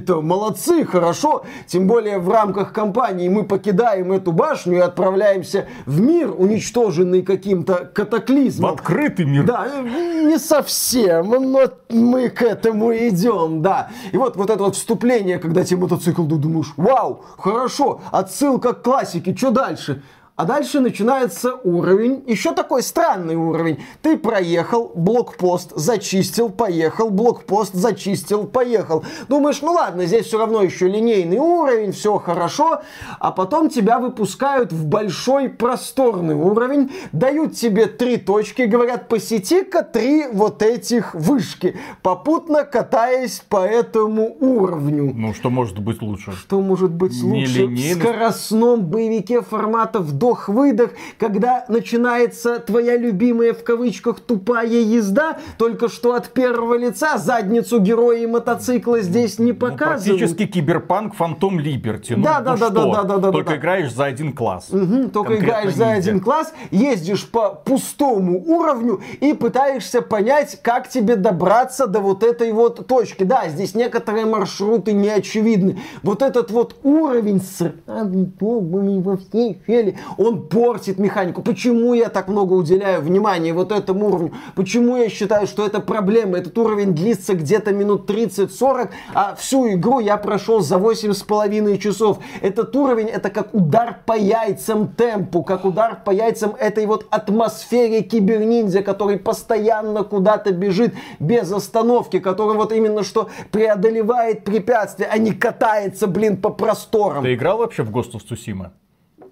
разработчики-то 0.04 0.22
молодцы, 0.22 0.86
хорошо. 0.86 1.44
Тем 1.68 1.88
более 1.88 2.20
в 2.20 2.30
рамках 2.30 2.74
компании 2.74 3.30
мы 3.30 3.44
покидаем 3.44 4.12
эту 4.12 4.32
башню 4.32 4.78
и 4.78 4.80
отправляемся 4.80 5.68
в 5.86 6.00
мир, 6.02 6.34
уничтоженный 6.38 7.22
каким-то 7.22 7.90
В 7.92 7.94
катаклизмом. 7.94 8.74
открытый 8.74 9.26
мир. 9.26 9.46
Да, 9.46 9.68
не 9.82 10.38
совсем, 10.38 11.30
но 11.30 11.70
мы 11.90 12.30
к 12.30 12.42
этому 12.42 12.94
идем, 12.94 13.62
да. 13.62 13.90
И 14.12 14.18
вот, 14.18 14.36
вот 14.36 14.50
это 14.50 14.64
вот 14.64 14.76
вступление, 14.76 15.40
когда 15.40 15.64
тебе 15.64 15.82
мотоцикл, 15.82 16.24
ты 16.28 16.36
думаешь, 16.36 16.74
вау, 16.78 17.24
хорошо, 17.38 18.02
отсылка 18.12 18.74
к 18.74 18.82
классике, 18.82 19.36
что 19.36 19.52
дальше? 19.52 20.02
А 20.36 20.46
дальше 20.46 20.80
начинается 20.80 21.54
уровень, 21.64 22.24
еще 22.26 22.54
такой 22.54 22.82
странный 22.82 23.36
уровень. 23.36 23.84
Ты 24.02 24.18
проехал, 24.18 24.92
блокпост, 24.96 25.74
зачистил, 25.76 26.50
поехал, 26.50 27.12
блокпост, 27.12 27.76
зачистил, 27.76 28.48
поехал. 28.48 29.06
Думаешь, 29.30 29.62
ну 29.62 29.74
ладно, 29.74 30.08
здесь 30.08 30.26
все 30.26 30.40
равно 30.40 30.64
еще 30.64 30.88
линейный 30.88 31.38
уровень, 31.38 31.92
все 31.92 32.18
хорошо. 32.18 32.82
А 33.20 33.32
потом 33.32 33.70
тебя 33.70 34.00
выпускают 34.00 34.74
в 34.74 34.88
большой 34.88 35.50
просторный 35.50 36.34
уровень, 36.34 36.92
дают 37.12 37.54
тебе 37.54 37.86
три 37.86 38.18
точки, 38.18 38.64
говорят, 38.64 39.10
посети-ка 39.10 39.84
три 39.84 40.26
вот 40.34 40.64
этих 40.64 41.14
вышки, 41.14 41.78
попутно 42.02 42.64
катаясь 42.64 43.44
по 43.48 43.64
этому 43.64 44.36
уровню. 44.40 45.14
Ну, 45.14 45.36
что 45.36 45.52
может 45.52 45.78
быть 45.78 46.02
лучше? 46.02 46.32
Что 46.32 46.60
может 46.60 46.90
быть 46.90 47.14
лучше 47.22 47.66
в 47.66 47.70
Нелинейность. 47.70 48.00
скоростном 48.00 48.82
боевике 48.82 49.44
формата 49.44 50.00
вдох-выдох, 50.24 50.92
когда 51.20 51.66
начинается 51.68 52.60
твоя 52.60 52.96
любимая 52.98 53.54
в 53.54 53.64
кавычках 53.64 54.20
тупая 54.22 54.68
езда, 54.68 55.38
только 55.58 55.90
что 55.90 56.14
от 56.16 56.30
первого 56.30 56.76
лица 56.78 57.18
задницу 57.18 57.80
героя 57.80 58.20
и 58.20 58.26
мотоцикла 58.26 59.02
здесь 59.02 59.38
не 59.40 59.52
Ну, 59.52 59.58
показывают. 59.58 60.06
практически 60.20 60.46
киберпанк 60.48 61.16
Фантом 61.16 61.60
Либерти. 61.60 62.14
Ну, 62.14 62.24
Да, 62.24 62.40
ну 62.40 62.46
да, 62.46 62.56
да, 62.56 62.68
что? 62.70 62.72
да, 62.72 62.84
да, 62.84 63.04
да, 63.04 63.18
да, 63.18 63.32
Только 63.32 63.52
да. 63.52 63.58
играешь 63.58 63.94
за 63.94 64.06
один 64.06 64.34
класс. 64.34 64.68
Мгм, 64.72 65.10
только 65.10 65.32
Конкретно 65.34 65.46
играешь 65.60 65.76
за 65.76 65.86
ниндзя. 65.86 65.98
один 66.12 66.20
класс, 66.22 66.54
ездишь 66.72 67.28
по 67.30 67.50
пустому 67.50 68.42
уровню 68.46 69.02
и 69.20 69.34
пытаешься 69.34 70.02
понять, 70.02 70.60
как 70.62 70.88
тебе 70.90 71.16
добраться 71.18 71.88
до 71.88 72.00
вот 72.00 72.24
этой 72.24 72.52
вот 72.54 72.88
точки. 72.88 73.24
Да, 73.24 73.50
здесь 73.50 73.76
некоторые 73.76 74.26
маршруты 74.26 74.94
не 74.94 75.10
очевидны. 75.10 75.80
Вот 76.02 76.22
этот 76.22 76.50
вот 76.52 76.76
уровень 76.84 77.42
с 77.42 77.74
разными 77.86 78.24
бомбами 78.26 79.02
во 79.02 79.18
всей 79.18 79.62
феле, 79.66 79.98
он 80.18 80.48
портит 80.48 81.00
механику. 81.00 81.42
Почему 81.42 81.94
я 81.94 82.10
так 82.10 82.28
много 82.28 82.54
уделяю 82.54 83.02
внимания 83.02 83.54
вот 83.54 83.72
этому 83.72 84.08
уровню? 84.08 84.34
Почему 84.56 84.98
я 84.98 85.10
считаю, 85.10 85.48
что 85.48 85.66
это 85.66 85.80
проблема? 85.80 86.38
Этот 86.38 86.58
уровень 86.58 86.94
длится 86.94 87.34
где-то 87.34 87.72
минут 87.72 88.10
30-40, 88.10 88.90
а 89.14 89.36
всю 89.36 89.74
игру 89.74 90.00
я 90.00 90.18
прошел 90.18 90.62
за 90.62 90.76
8,5 90.76 91.78
часов. 91.78 92.20
Этот 92.42 92.76
уровень 92.76 93.08
это 93.08 93.30
как 93.30 93.54
удар 93.54 94.00
по 94.06 94.14
яйцам 94.14 94.88
темпу, 94.88 95.44
как 95.44 95.66
удар 95.66 96.02
по 96.04 96.12
яйцам 96.12 96.56
этой 96.60 96.86
вот 96.86 97.06
атмосфере 97.10 98.02
киберниндзя, 98.02 98.82
который 98.84 99.18
постоянно 99.18 100.04
куда-то 100.04 100.52
бежит 100.52 100.94
без 101.20 101.52
остановки, 101.52 102.20
который 102.20 102.56
вот 102.56 102.72
именно 102.72 103.04
что 103.04 103.30
преодолевает 103.52 104.44
препятствия, 104.44 105.08
а 105.12 105.18
не 105.18 105.32
катается, 105.32 106.08
блин, 106.08 106.38
по 106.38 106.50
просторам. 106.50 107.24
Ты 107.24 107.34
играл 107.34 107.58
вообще 107.60 107.84
в 107.84 107.92
Ghost 107.92 108.14
of 108.14 108.22
Tsushima? 108.30 108.72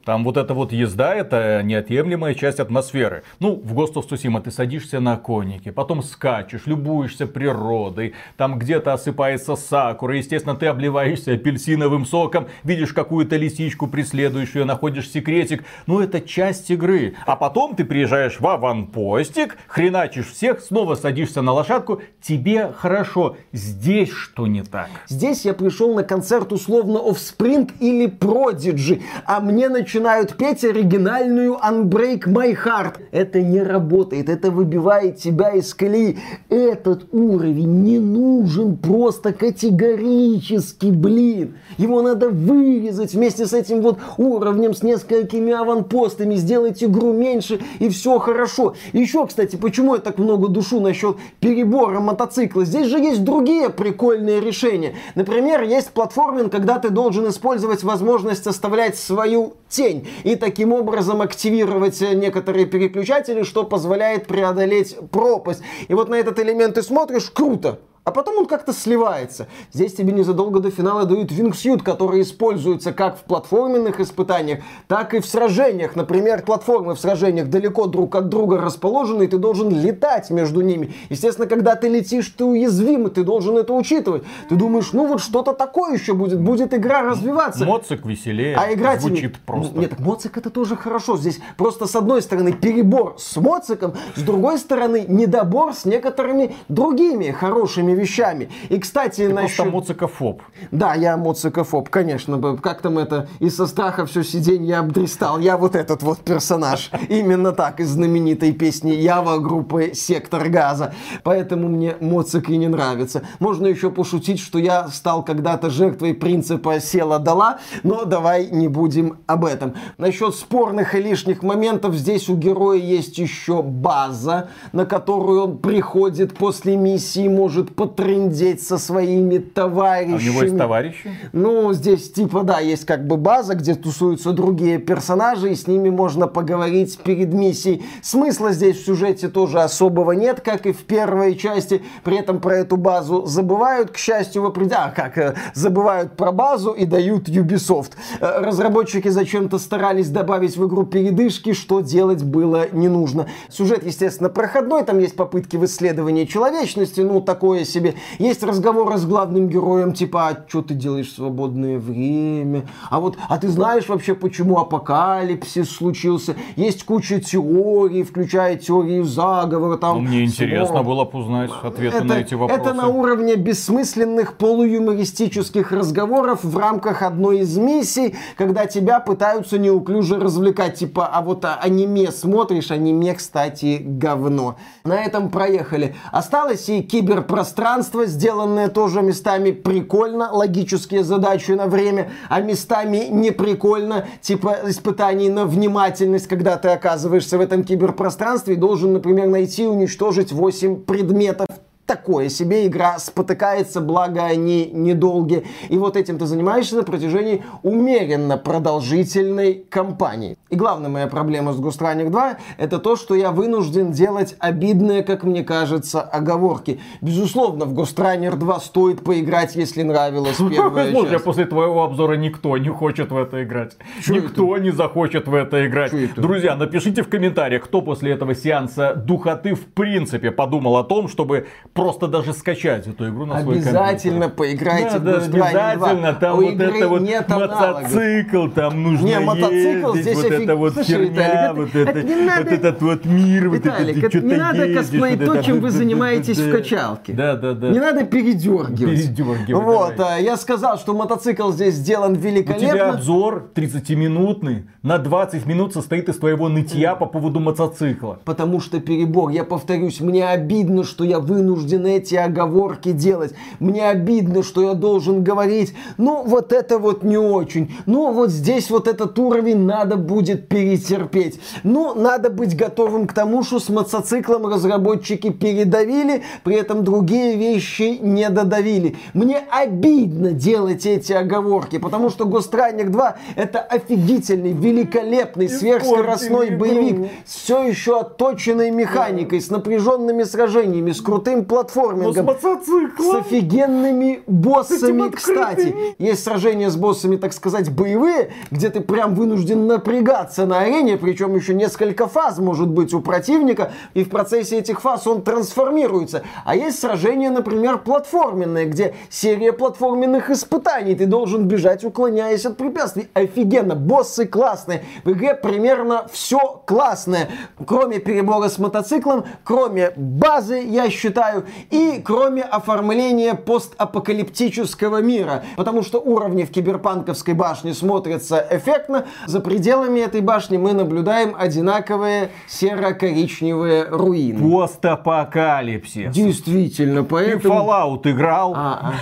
Там 0.06 0.24
вот 0.24 0.38
эта 0.38 0.54
вот 0.54 0.72
езда, 0.72 1.14
это 1.14 1.62
неотъемлемая 1.64 2.34
часть 2.34 2.60
атмосферы. 2.60 3.24
Ну, 3.40 3.62
в 3.64 3.78
Ghost 3.78 3.94
of 3.94 4.10
Tsushima 4.10 4.42
ты 4.42 4.50
садишься 4.50 5.00
на 5.00 5.18
конике, 5.18 5.72
потом 5.72 6.02
скачешь, 6.02 6.66
любуешься 6.66 7.28
природой, 7.28 8.14
там 8.36 8.58
где-то 8.58 8.94
осыпается 8.94 9.56
сакура, 9.56 10.18
естественно, 10.18 10.56
ты 10.56 10.66
обливаешься 10.66 11.34
апельсиновым 11.34 12.06
соком, 12.06 12.48
видишь 12.64 12.94
какую-то 12.94 13.36
лисичку 13.36 13.88
преследующую, 13.88 14.66
находишь 14.66 15.10
секретик. 15.10 15.64
Ну, 15.86 16.00
это 16.00 16.20
часть 16.20 16.72
игры. 16.72 17.14
А 17.26 17.36
потом 17.36 17.76
ты 17.76 17.86
приезжаешь 17.86 18.40
в 18.40 18.48
аванпостик, 18.48 19.58
хреначишь 19.68 20.32
всех, 20.32 20.62
снова 20.62 20.96
садишься 20.96 21.44
на 21.44 21.52
лошадку, 21.52 22.02
тебе 22.22 22.74
хорошо. 22.76 23.38
Здесь 23.52 24.10
что 24.10 24.48
не 24.48 24.64
так? 24.64 24.90
Здесь 25.08 25.46
я 25.46 25.54
пришел 25.54 25.94
на 25.94 26.04
концерт 26.04 26.52
условно 26.52 26.98
Offspring 26.98 27.72
или 27.80 28.08
Prodigy, 28.08 29.04
а 29.26 29.40
мне 29.40 29.70
начинают 29.70 29.91
петь 30.38 30.64
оригинальную 30.64 31.58
Unbreak 31.62 32.24
My 32.26 32.56
Heart. 32.56 32.96
Это 33.12 33.42
не 33.42 33.62
работает, 33.62 34.30
это 34.30 34.50
выбивает 34.50 35.18
тебя 35.18 35.52
из 35.52 35.74
колеи. 35.74 36.18
Этот 36.50 37.14
уровень 37.14 37.84
не 37.84 38.00
нужен 38.00 38.78
просто 38.78 39.34
категорически, 39.34 40.88
блин. 40.88 41.58
Его 41.78 42.02
надо 42.02 42.30
вырезать 42.30 43.14
вместе 43.14 43.46
с 43.46 43.54
этим 43.54 43.82
вот 43.82 44.00
уровнем, 44.18 44.74
с 44.74 44.82
несколькими 44.82 45.52
аванпостами, 45.52 46.36
сделать 46.36 46.82
игру 46.84 47.12
меньше 47.12 47.60
и 47.80 47.90
все 47.90 48.18
хорошо. 48.20 48.76
Еще, 48.94 49.28
кстати, 49.28 49.58
почему 49.58 49.96
я 49.96 50.00
так 50.00 50.18
много 50.18 50.48
душу 50.48 50.80
насчет 50.80 51.18
перебора 51.40 52.00
мотоцикла? 52.00 52.64
Здесь 52.64 52.88
же 52.88 53.00
есть 53.00 53.24
другие 53.24 53.70
прикольные 53.70 54.40
решения. 54.40 54.96
Например, 55.16 55.64
есть 55.64 55.92
платформинг, 55.92 56.52
когда 56.52 56.80
ты 56.80 56.90
должен 56.90 57.28
использовать 57.28 57.84
возможность 57.84 58.48
оставлять 58.48 58.98
свою 58.98 59.56
тень 59.82 60.08
и 60.24 60.36
таким 60.36 60.74
образом 60.74 61.22
активировать 61.22 62.00
некоторые 62.02 62.66
переключатели, 62.66 63.44
что 63.44 63.64
позволяет 63.64 64.28
преодолеть 64.28 64.96
пропасть. 65.12 65.62
И 65.88 65.94
вот 65.94 66.10
на 66.10 66.16
этот 66.16 66.40
элемент 66.40 66.76
ты 66.76 66.84
смотришь, 66.84 67.32
круто. 67.32 67.80
А 68.04 68.10
потом 68.10 68.40
он 68.40 68.46
как-то 68.48 68.74
сливается. 68.74 69.48
Здесь 69.72 69.94
тебе 69.94 70.12
незадолго 70.12 70.60
до 70.60 70.72
финала 70.72 71.06
дают 71.06 71.32
вингсьют, 71.32 71.84
который 71.84 72.22
используется 72.22 72.94
как 72.94 73.20
в 73.20 73.22
платформенных 73.22 74.00
испытаниях, 74.00 74.62
так 74.88 75.14
и 75.14 75.20
в 75.20 75.26
сражениях. 75.28 75.96
Например, 75.96 76.42
платформы 76.42 76.96
в 76.96 77.00
сражениях 77.00 77.50
далеко 77.50 77.86
друг 77.86 78.16
от 78.16 78.28
друга 78.28 78.58
расположены, 78.58 79.24
и 79.24 79.28
ты 79.28 79.38
должен 79.38 79.70
летать 79.70 80.32
между 80.32 80.62
ними. 80.62 80.96
Естественно, 81.10 81.48
когда 81.48 81.76
ты 81.76 81.90
летишь, 81.90 82.28
ты 82.36 82.44
уязвим, 82.44 83.06
и 83.06 83.12
ты 83.12 83.24
должен 83.24 83.56
это 83.58 83.72
учитывать. 83.74 84.24
Ты 84.50 84.56
думаешь, 84.56 84.94
ну 84.94 85.06
вот 85.06 85.22
что-то 85.22 85.54
такое 85.54 85.94
еще 85.94 86.16
будет, 86.16 86.42
будет 86.42 86.74
игра 86.74 87.04
развиваться. 87.04 87.66
Моцик 87.66 88.04
веселее, 88.04 88.56
А 88.56 88.74
играть 88.74 89.02
звучит 89.02 89.38
просто. 89.46 89.78
Нет, 89.78 90.00
моцик 90.00 90.38
это 90.38 90.50
тоже 90.50 90.76
хорошо. 90.76 91.18
Здесь 91.18 91.40
просто 91.56 91.86
с 91.86 91.96
одной 91.96 92.24
стороны 92.24 92.52
перебор 92.52 93.16
с 93.20 93.38
моциком, 93.38 93.94
с 94.16 94.22
другой 94.22 94.58
стороны 94.58 95.06
недобор 95.08 95.76
с 95.76 95.86
некоторыми 95.86 96.56
другими 96.68 97.30
хорошими 97.30 97.91
вещами. 97.94 98.50
И, 98.70 98.80
кстати, 98.80 99.28
Ты 99.28 99.34
насчет... 99.34 99.58
просто 99.58 99.72
моцикофоб. 99.72 100.42
Да, 100.72 100.94
я 100.94 101.18
моцикофоб, 101.18 101.90
конечно. 101.90 102.58
Как 102.58 102.82
там 102.82 102.98
это, 102.98 103.28
из-за 103.40 103.68
страха 103.68 104.06
все 104.06 104.24
сиденье 104.24 104.78
обдристал. 104.78 105.40
Я 105.40 105.58
вот 105.58 105.76
этот 105.76 106.04
вот 106.04 106.20
персонаж. 106.20 106.92
Именно 107.10 107.52
так, 107.52 107.80
из 107.80 107.90
знаменитой 107.90 108.54
песни 108.54 108.92
Ява 108.92 109.40
группы 109.40 109.92
«Сектор 109.94 110.48
газа». 110.50 110.94
Поэтому 111.24 111.68
мне 111.70 111.96
моцик 112.00 112.50
и 112.50 112.58
не 112.58 112.68
нравится. 112.68 113.24
Можно 113.40 113.68
еще 113.68 113.92
пошутить, 113.92 114.40
что 114.40 114.60
я 114.60 114.88
стал 114.88 115.24
когда-то 115.24 115.70
жертвой 115.70 116.14
принципа 116.14 116.80
«села-дала», 116.80 117.60
но 117.84 118.06
давай 118.06 118.48
не 118.48 118.68
будем 118.68 119.20
об 119.28 119.46
этом. 119.46 119.76
Насчет 119.98 120.36
спорных 120.36 120.96
и 120.96 121.02
лишних 121.02 121.44
моментов, 121.44 121.96
здесь 121.96 122.30
у 122.30 122.36
героя 122.36 122.80
есть 122.80 123.18
еще 123.18 123.62
база, 123.62 124.50
на 124.72 124.86
которую 124.86 125.44
он 125.44 125.58
приходит 125.58 126.38
после 126.38 126.76
миссии, 126.78 127.28
может 127.28 127.76
потрындеть 127.82 128.62
со 128.62 128.78
своими 128.78 129.40
товарищами. 129.40 130.14
А 130.14 130.18
у 130.18 130.34
него 130.34 130.44
есть 130.44 130.56
товарищи? 130.56 131.12
Ну, 131.34 131.74
здесь 131.74 132.12
типа, 132.12 132.44
да, 132.44 132.60
есть 132.60 132.86
как 132.86 133.08
бы 133.08 133.18
база, 133.18 133.56
где 133.56 133.74
тусуются 133.74 134.34
другие 134.34 134.78
персонажи, 134.78 135.52
и 135.52 135.56
с 135.56 135.66
ними 135.66 135.90
можно 135.90 136.28
поговорить 136.28 137.00
перед 137.00 137.34
миссией. 137.34 137.84
Смысла 138.04 138.52
здесь 138.52 138.78
в 138.78 138.86
сюжете 138.86 139.30
тоже 139.30 139.62
особого 139.62 140.12
нет, 140.12 140.42
как 140.42 140.68
и 140.68 140.74
в 140.74 140.84
первой 140.84 141.36
части. 141.36 141.82
При 142.04 142.20
этом 142.20 142.40
про 142.40 142.58
эту 142.58 142.78
базу 142.78 143.26
забывают, 143.26 143.90
к 143.90 143.98
счастью, 143.98 144.44
в 144.44 144.46
определенном... 144.46 144.90
А, 144.90 144.90
как, 144.92 145.18
э, 145.18 145.34
забывают 145.56 146.16
про 146.16 146.32
базу 146.32 146.74
и 146.74 146.86
дают 146.86 147.30
Ubisoft. 147.30 147.94
Э, 148.20 148.42
разработчики 148.42 149.08
зачем-то 149.08 149.58
старались 149.58 150.10
добавить 150.10 150.56
в 150.56 150.68
игру 150.68 150.86
передышки, 150.86 151.54
что 151.54 151.82
делать 151.82 152.24
было 152.24 152.68
не 152.72 152.90
нужно. 152.90 153.26
Сюжет, 153.50 153.84
естественно, 153.84 154.30
проходной, 154.30 154.84
там 154.84 155.00
есть 155.00 155.16
попытки 155.16 155.58
в 155.58 155.66
исследовании 155.66 156.26
человечности, 156.26 157.02
ну, 157.02 157.22
такое 157.22 157.66
себе. 157.72 157.96
Есть 158.20 158.44
разговоры 158.44 158.98
с 158.98 159.06
главным 159.06 159.48
героем, 159.50 159.94
типа, 159.94 160.28
а 160.28 160.38
что 160.48 160.62
ты 160.62 160.74
делаешь 160.74 161.12
в 161.12 161.16
свободное 161.16 161.80
время? 161.80 162.68
А 162.90 163.00
вот, 163.00 163.18
а 163.30 163.38
ты 163.38 163.48
знаешь 163.48 163.88
вообще, 163.88 164.14
почему 164.16 164.60
апокалипсис 164.60 165.70
случился? 165.70 166.36
Есть 166.56 166.84
куча 166.84 167.20
теорий, 167.20 168.04
включая 168.04 168.58
теории 168.58 169.02
заговора. 169.02 169.78
Там, 169.78 170.04
ну, 170.04 170.10
мне 170.10 170.26
интересно 170.26 170.84
было 170.84 171.04
узнать 171.06 171.52
ответы 171.62 171.98
это, 171.98 172.06
на 172.06 172.14
эти 172.20 172.34
вопросы. 172.34 172.62
Это 172.62 172.74
на 172.74 172.88
уровне 172.88 173.36
бессмысленных 173.36 174.38
полуюмористических 174.38 175.72
разговоров 175.72 176.44
в 176.44 176.58
рамках 176.58 177.02
одной 177.02 177.40
из 177.40 177.58
миссий, 177.58 178.16
когда 178.38 178.66
тебя 178.66 179.00
пытаются 179.00 179.58
неуклюже 179.58 180.20
развлекать. 180.20 180.76
Типа, 180.76 181.08
а 181.08 181.22
вот 181.22 181.46
аниме 181.46 182.12
смотришь, 182.12 182.72
аниме, 182.72 183.14
кстати, 183.14 183.80
говно. 183.82 184.58
На 184.84 185.04
этом 185.04 185.30
проехали. 185.30 185.96
Осталось 186.12 186.68
и 186.70 186.82
киберпространство, 186.82 187.61
сделанное 188.08 188.70
тоже 188.70 189.02
местами 189.02 189.52
прикольно, 189.52 190.32
логические 190.32 191.04
задачи 191.04 191.52
на 191.52 191.68
время, 191.68 192.10
а 192.28 192.42
местами 192.42 193.08
не 193.10 193.32
прикольно, 193.32 194.08
типа 194.22 194.58
испытаний 194.66 195.30
на 195.30 195.46
внимательность, 195.46 196.28
когда 196.28 196.58
ты 196.58 196.70
оказываешься 196.70 197.38
в 197.38 197.42
этом 197.42 197.64
киберпространстве 197.64 198.56
и 198.56 198.58
должен, 198.58 198.94
например, 198.94 199.28
найти 199.28 199.64
и 199.64 199.68
уничтожить 199.68 200.32
8 200.32 200.82
предметов 200.84 201.48
такое 201.92 202.30
себе 202.30 202.68
игра, 202.68 203.00
спотыкается, 203.00 203.82
благо 203.82 204.24
они 204.24 204.70
недолгие. 204.72 205.44
И 205.68 205.78
вот 205.78 205.98
этим 205.98 206.18
ты 206.18 206.26
занимаешься 206.26 206.78
на 206.78 206.84
протяжении 206.84 207.44
умеренно 207.64 208.38
продолжительной 208.38 209.66
кампании. 209.70 210.38
И 210.50 210.56
главная 210.56 210.90
моя 210.90 211.08
проблема 211.08 211.52
с 211.52 211.60
Ghost 211.60 211.82
Runner 211.82 212.10
2 212.10 212.38
это 212.58 212.80
то, 212.80 212.96
что 212.96 213.14
я 213.14 213.32
вынужден 213.32 213.92
делать 213.92 214.38
обидные, 214.40 215.04
как 215.04 215.24
мне 215.24 215.44
кажется, 215.44 216.02
оговорки. 216.02 216.80
Безусловно, 217.02 217.66
в 217.66 217.74
Ghost 217.78 217.98
Runner 217.98 218.38
2 218.38 218.60
стоит 218.62 219.04
поиграть, 219.04 219.58
если 219.58 219.84
нравилась 219.84 220.38
первая 220.38 220.92
Слушай, 220.92 221.12
часть. 221.12 221.26
после 221.26 221.46
твоего 221.46 221.84
обзора 221.84 222.14
никто 222.14 222.58
не 222.58 222.70
хочет 222.70 223.12
в 223.12 223.18
это 223.18 223.44
играть. 223.44 223.76
Никто 224.08 224.56
это? 224.56 224.64
не 224.64 224.72
захочет 224.72 225.28
в 225.28 225.34
это 225.34 225.68
играть. 225.68 225.92
Это? 225.92 226.22
Друзья, 226.22 226.56
напишите 226.56 227.04
в 227.04 227.10
комментариях, 227.10 227.66
кто 227.66 227.82
после 227.82 228.14
этого 228.14 228.34
сеанса 228.34 228.96
духоты 228.96 229.56
в 229.56 229.66
принципе 229.66 230.32
подумал 230.32 230.78
о 230.78 230.86
том, 230.86 231.10
чтобы 231.10 231.48
просто 231.82 232.08
даже 232.08 232.34
скачать 232.34 232.88
эту 232.88 233.10
игру 233.10 233.26
на 233.26 233.42
свой 233.42 233.56
компьютер. 233.56 233.82
Обязательно 233.82 234.30
поиграйте 234.30 235.00
да, 235.00 235.20
в 235.20 235.30
да, 235.30 235.72
обязательно, 235.72 236.12
2. 236.12 236.14
там 236.14 236.38
У 236.38 236.42
вот 236.42 236.60
это 236.60 236.88
вот 236.88 237.02
нет 237.02 237.30
мотоцикл, 237.30 238.38
аналогов. 238.38 238.54
там 238.54 238.84
нужно 238.84 239.06
не, 239.06 239.20
мотоцикл, 239.20 239.94
ездить, 239.94 240.02
здесь 240.02 240.16
вот 240.16 240.26
офиг... 240.26 240.42
это 240.42 240.56
вот 240.56 240.74
Слушай, 240.74 240.88
херня, 240.88 241.08
Виталик, 241.08 241.58
вот, 241.58 241.76
это, 241.76 242.00
это, 242.00 242.04
не 242.08 242.16
надо... 242.16 242.42
вот 242.44 242.52
этот 242.52 242.82
вот 242.82 243.06
мир, 243.06 243.50
Виталик, 243.50 243.96
вот 243.96 244.04
это, 244.04 244.18
это 244.18 244.28
не 244.28 244.36
надо 244.36 244.66
ездишь, 244.66 244.78
косплей 244.78 245.16
вот 245.16 245.26
то, 245.26 245.34
это, 245.36 245.44
чем 245.44 245.60
вы 245.60 245.70
занимаетесь 245.72 246.38
в 246.38 246.52
качалке. 246.52 247.14
Да, 247.14 247.36
да, 247.36 247.54
да. 247.54 247.70
Не 247.70 247.80
надо 247.80 248.04
передергивать. 248.04 248.78
Передергивать. 248.78 249.64
Вот. 249.64 250.00
А, 250.00 250.18
я 250.20 250.38
сказал, 250.38 250.78
что 250.78 250.94
мотоцикл 250.94 251.52
здесь 251.52 251.76
сделан 251.76 252.14
великолепно. 252.14 252.68
У 252.68 252.72
тебя 252.72 252.90
обзор 252.90 253.50
30-минутный, 253.56 254.66
на 254.84 254.98
20 254.98 255.46
минут 255.48 255.74
состоит 255.74 256.10
из 256.10 256.18
твоего 256.18 256.48
нытья 256.48 256.96
по 256.96 257.08
поводу 257.08 257.40
мотоцикла. 257.40 258.20
Потому 258.24 258.60
что 258.60 258.80
перебор. 258.80 259.32
Я 259.32 259.44
повторюсь, 259.44 260.00
мне 260.00 260.28
обидно, 260.28 260.84
что 260.84 261.04
я 261.04 261.20
вынужден 261.20 261.61
вынужден 261.62 261.86
эти 261.86 262.16
оговорки 262.16 262.92
делать. 262.92 263.34
Мне 263.60 263.88
обидно, 263.88 264.44
что 264.44 264.62
я 264.62 264.74
должен 264.74 265.24
говорить, 265.24 265.74
ну 265.98 266.24
вот 266.24 266.52
это 266.52 266.80
вот 266.80 267.04
не 267.04 267.18
очень. 267.18 267.74
Ну 267.86 268.12
вот 268.12 268.30
здесь 268.30 268.70
вот 268.70 268.88
этот 268.88 269.18
уровень 269.20 269.60
надо 269.66 269.96
будет 269.96 270.48
перетерпеть. 270.48 271.40
Ну, 271.64 271.94
надо 271.96 272.30
быть 272.30 272.56
готовым 272.56 273.08
к 273.08 273.14
тому, 273.14 273.44
что 273.44 273.60
с 273.60 273.70
мотоциклом 273.70 274.48
разработчики 274.48 275.30
передавили, 275.30 276.24
при 276.44 276.56
этом 276.56 276.84
другие 276.84 277.36
вещи 277.36 278.00
не 278.02 278.30
додавили. 278.30 278.96
Мне 279.14 279.42
обидно 279.50 280.32
делать 280.32 280.86
эти 280.86 281.14
оговорки, 281.14 281.78
потому 281.78 282.10
что 282.10 282.26
Runner 282.26 282.90
2 282.90 283.16
это 283.36 283.60
офигительный, 283.60 284.54
великолепный, 284.54 285.50
сверхскоростной 285.50 286.52
боевик 286.52 287.10
с 287.26 287.36
все 287.36 287.64
еще 287.64 288.00
отточенной 288.00 288.72
механикой, 288.72 289.42
с 289.42 289.50
напряженными 289.50 290.24
сражениями, 290.24 290.92
с 290.92 291.02
крутым 291.02 291.46
платформингом. 291.52 292.26
Но 292.26 292.34
с 292.34 292.42
мотоциклом. 292.42 293.12
С 293.12 293.16
офигенными 293.16 294.24
боссами, 294.26 295.10
кстати. 295.10 295.76
Есть 296.00 296.24
сражения 296.24 296.70
с 296.70 296.78
боссами, 296.78 297.18
так 297.18 297.34
сказать, 297.34 297.70
боевые, 297.70 298.32
где 298.52 298.70
ты 298.70 298.80
прям 298.80 299.16
вынужден 299.16 299.68
напрягаться 299.68 300.46
на 300.46 300.60
арене, 300.60 300.96
причем 300.96 301.36
еще 301.36 301.54
несколько 301.54 302.08
фаз 302.08 302.40
может 302.40 302.70
быть 302.70 302.94
у 302.94 303.02
противника, 303.02 303.74
и 303.94 304.06
в 304.06 304.10
процессе 304.10 304.60
этих 304.60 304.80
фаз 304.80 305.08
он 305.08 305.24
трансформируется. 305.24 306.24
А 306.46 306.56
есть 306.56 306.80
сражения, 306.80 307.30
например, 307.30 307.80
платформенные, 307.80 308.68
где 308.68 308.96
серия 309.10 309.52
платформенных 309.52 310.30
испытаний, 310.30 310.96
ты 310.96 311.06
должен 311.06 311.50
бежать, 311.50 311.84
уклоняясь 311.84 312.46
от 312.46 312.56
препятствий. 312.56 313.10
Офигенно, 313.14 313.76
боссы 313.76 314.26
классные. 314.26 314.86
В 315.04 315.12
игре 315.12 315.36
примерно 315.36 316.08
все 316.14 316.62
классное. 316.66 317.28
Кроме 317.68 318.00
перебора 318.00 318.48
с 318.48 318.58
мотоциклом, 318.58 319.26
кроме 319.44 319.92
базы, 319.98 320.60
я 320.60 320.90
считаю, 320.90 321.41
и 321.70 322.02
кроме 322.04 322.44
оформления 322.44 323.36
постапокалиптического 323.36 325.02
мира. 325.02 325.44
Потому 325.56 325.84
что 325.84 326.00
уровни 326.00 326.44
в 326.44 326.52
киберпанковской 326.52 327.34
башне 327.34 327.74
смотрятся 327.74 328.46
эффектно. 328.50 329.06
За 329.28 329.40
пределами 329.40 330.00
этой 330.00 330.22
башни 330.22 330.58
мы 330.58 330.74
наблюдаем 330.74 331.36
одинаковые 331.38 332.32
серо-коричневые 332.48 333.86
руины. 333.90 334.52
Постапокалипсис. 334.52 336.14
Действительно, 336.14 337.04
поэтому... 337.04 337.42
Ты 337.42 337.48
Fallout 337.48 338.12
играл? 338.12 338.54
А, 338.56 338.94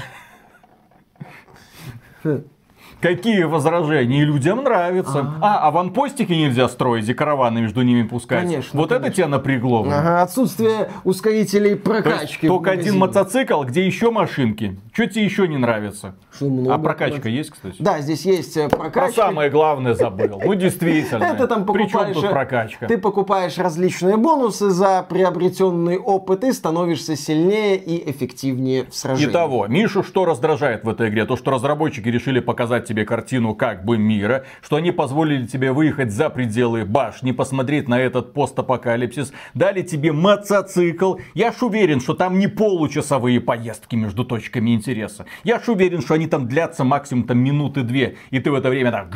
а. 2.23 2.39
Какие 3.01 3.43
возражения? 3.43 4.21
И 4.21 4.25
людям 4.25 4.63
нравится. 4.63 5.33
А, 5.41 5.59
а 5.59 5.67
аванпостики 5.67 6.33
нельзя 6.33 6.67
строить 6.67 7.07
и 7.07 7.13
караваны 7.13 7.61
между 7.61 7.81
ними 7.81 8.03
пускать. 8.03 8.41
Конечно. 8.43 8.79
Вот 8.79 8.89
конечно. 8.89 9.07
это 9.07 9.15
тебя 9.15 9.27
напрягло. 9.27 9.85
Ага, 9.89 10.21
отсутствие 10.21 10.89
ускорителей 11.03 11.75
прокачки. 11.75 12.47
То 12.47 12.55
только 12.55 12.71
один 12.71 12.97
мотоцикл, 12.97 13.63
где 13.63 13.85
еще 13.85 14.11
машинки. 14.11 14.77
Что 14.93 15.07
тебе 15.07 15.23
еще 15.23 15.47
не 15.47 15.57
нравится? 15.57 16.15
Много. 16.41 16.73
А 16.73 16.77
прокачка 16.77 17.29
есть, 17.29 17.51
кстати? 17.51 17.77
Да, 17.79 18.01
здесь 18.01 18.25
есть 18.25 18.57
э, 18.57 18.67
прокачка. 18.67 18.99
Про 18.99 19.11
самое 19.11 19.49
главное 19.49 19.93
забыл. 19.93 20.41
Ну, 20.43 20.53
действительно. 20.55 21.23
Это 21.33 21.47
там 21.47 21.65
покупаешь... 21.65 22.15
тут 22.15 22.25
э, 22.25 22.29
прокачка? 22.29 22.87
Ты 22.87 22.97
покупаешь 22.97 23.57
различные 23.57 24.17
бонусы 24.17 24.69
за 24.69 25.05
приобретенный 25.07 25.97
опыт 25.97 26.43
и 26.43 26.51
становишься 26.51 27.15
сильнее 27.15 27.77
и 27.77 28.09
эффективнее 28.11 28.85
в 28.89 28.95
сражении. 28.95 29.31
Итого, 29.31 29.67
Мишу 29.67 30.03
что 30.03 30.25
раздражает 30.25 30.83
в 30.83 30.89
этой 30.89 31.09
игре? 31.09 31.25
То, 31.25 31.37
что 31.37 31.51
разработчики 31.51 32.09
решили 32.09 32.39
показать 32.39 32.88
тебе 32.89 33.05
картину 33.05 33.53
как 33.53 33.85
бы 33.85 33.97
мира, 33.97 34.43
что 34.61 34.75
они 34.75 34.91
позволили 34.91 35.45
тебе 35.45 35.71
выехать 35.71 36.11
за 36.11 36.29
пределы 36.29 36.85
башни, 36.85 37.31
посмотреть 37.31 37.87
на 37.87 37.99
этот 37.99 38.33
постапокалипсис, 38.33 39.31
дали 39.53 39.83
тебе 39.83 40.11
мотоцикл. 40.11 41.17
Я 41.35 41.51
ж 41.51 41.61
уверен, 41.61 42.01
что 42.01 42.15
там 42.15 42.39
не 42.39 42.47
получасовые 42.47 43.39
поездки 43.39 43.95
между 43.95 44.25
точками 44.25 44.73
интереса. 44.73 45.25
Я 45.43 45.59
ж 45.59 45.69
уверен, 45.69 46.01
что 46.01 46.15
они 46.15 46.27
там 46.27 46.47
длятся 46.47 46.83
максимум 46.83 47.25
там 47.25 47.37
минуты 47.37 47.83
две, 47.83 48.17
и 48.31 48.39
ты 48.39 48.49
в 48.49 48.55
это 48.55 48.69
время 48.69 48.91
так... 48.91 49.09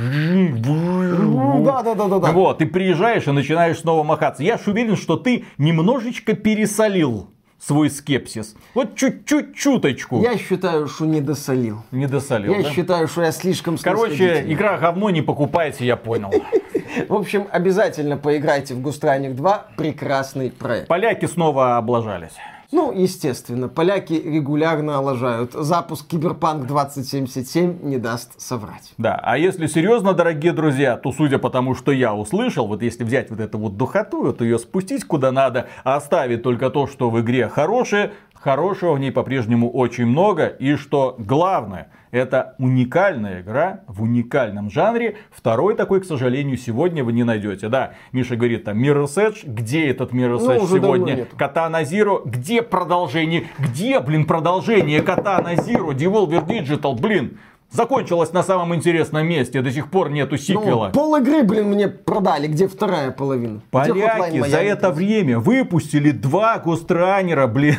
Да, 1.65 1.81
да, 1.81 1.95
да, 1.95 2.07
да, 2.07 2.19
да. 2.19 2.31
Вот, 2.31 2.59
ты 2.59 2.67
приезжаешь 2.67 3.27
и 3.27 3.31
начинаешь 3.31 3.79
снова 3.79 4.03
махаться. 4.03 4.43
Я 4.43 4.57
ж 4.57 4.67
уверен, 4.67 4.95
что 4.95 5.17
ты 5.17 5.45
немножечко 5.57 6.33
пересолил 6.35 7.32
свой 7.65 7.89
скепсис. 7.89 8.55
Вот 8.73 8.95
чуть-чуть, 8.95 9.55
чуточку. 9.55 10.21
Я 10.21 10.37
считаю, 10.37 10.87
что 10.87 11.05
не 11.05 11.21
досолил. 11.21 11.81
Не 11.91 12.07
досолил, 12.07 12.53
Я 12.53 12.63
да? 12.63 12.69
считаю, 12.71 13.07
что 13.07 13.21
я 13.23 13.31
слишком 13.31 13.77
Короче, 13.77 14.43
игра 14.51 14.77
говно 14.77 15.09
не 15.09 15.21
покупайте, 15.21 15.85
я 15.85 15.95
понял. 15.95 16.31
В 17.09 17.13
общем, 17.13 17.47
обязательно 17.51 18.17
поиграйте 18.17 18.73
в 18.73 18.81
Густраник 18.81 19.35
2. 19.35 19.67
Прекрасный 19.77 20.51
проект. 20.51 20.87
Поляки 20.87 21.25
снова 21.25 21.77
облажались. 21.77 22.33
Ну, 22.73 22.91
естественно, 22.91 23.69
поляки 23.69 24.13
регулярно 24.13 24.99
лажают. 24.99 25.53
Запуск 25.53 26.07
Киберпанк 26.07 26.65
2077 26.65 27.83
не 27.83 27.99
даст 27.99 28.41
соврать. 28.41 28.93
Да, 28.97 29.19
а 29.21 29.37
если 29.37 29.67
серьезно, 29.67 30.15
дорогие 30.15 30.53
друзья, 30.53 30.97
то 30.97 31.11
судя 31.11 31.37
по 31.37 31.51
тому, 31.51 31.75
что 31.75 31.91
я 31.91 32.15
услышал, 32.15 32.65
вот 32.65 32.81
если 32.81 33.03
взять 33.03 33.29
вот 33.29 33.41
эту 33.41 33.59
вот 33.59 33.77
духоту, 33.77 34.33
то 34.33 34.43
ее 34.43 34.57
спустить 34.57 35.03
куда 35.03 35.31
надо, 35.31 35.67
а 35.83 35.97
оставить 35.97 36.41
только 36.41 36.71
то, 36.71 36.87
что 36.87 37.11
в 37.11 37.21
игре 37.21 37.47
хорошее, 37.47 38.13
хорошего 38.43 38.93
в 38.93 38.99
ней 38.99 39.11
по-прежнему 39.11 39.71
очень 39.71 40.05
много. 40.05 40.47
И 40.47 40.75
что 40.75 41.15
главное, 41.17 41.87
это 42.11 42.55
уникальная 42.59 43.41
игра 43.41 43.81
в 43.87 44.03
уникальном 44.03 44.69
жанре. 44.69 45.15
Второй 45.31 45.75
такой, 45.75 46.01
к 46.01 46.05
сожалению, 46.05 46.57
сегодня 46.57 47.03
вы 47.05 47.13
не 47.13 47.23
найдете. 47.23 47.69
Да, 47.69 47.93
Миша 48.11 48.35
говорит, 48.35 48.65
там 48.65 48.83
Mirror's 48.83 49.15
Edge. 49.15 49.39
Где 49.45 49.87
этот 49.89 50.11
Mirror's 50.11 50.41
Edge 50.45 50.57
Ну, 50.57 50.63
уже 50.63 50.79
давно 50.79 50.95
сегодня? 50.97 51.13
нет. 51.15 51.29
Катана 51.37 51.83
Zero. 51.83 52.21
Где 52.25 52.61
продолжение? 52.61 53.47
Где, 53.57 54.01
блин, 54.01 54.25
продолжение 54.25 55.01
Катана 55.01 55.53
Zero? 55.53 55.91
Devolver 55.93 56.45
Digital, 56.45 56.99
блин. 56.99 57.39
Закончилось 57.71 58.33
на 58.33 58.43
самом 58.43 58.75
интересном 58.75 59.25
месте. 59.25 59.61
До 59.61 59.71
сих 59.71 59.89
пор 59.89 60.11
нету 60.11 60.37
сиквела. 60.37 60.87
Ну, 60.87 60.91
пол 60.93 61.15
игры, 61.15 61.43
блин, 61.43 61.69
мне 61.69 61.87
продали. 61.87 62.47
Где 62.47 62.67
вторая 62.67 63.09
половина? 63.09 63.61
Где 63.71 63.93
Поляки 63.93 64.39
за 64.41 64.61
Miami? 64.61 64.63
это 64.65 64.91
время 64.91 65.39
выпустили 65.39 66.11
два 66.11 66.59
гостранера, 66.59 67.47
блин. 67.47 67.77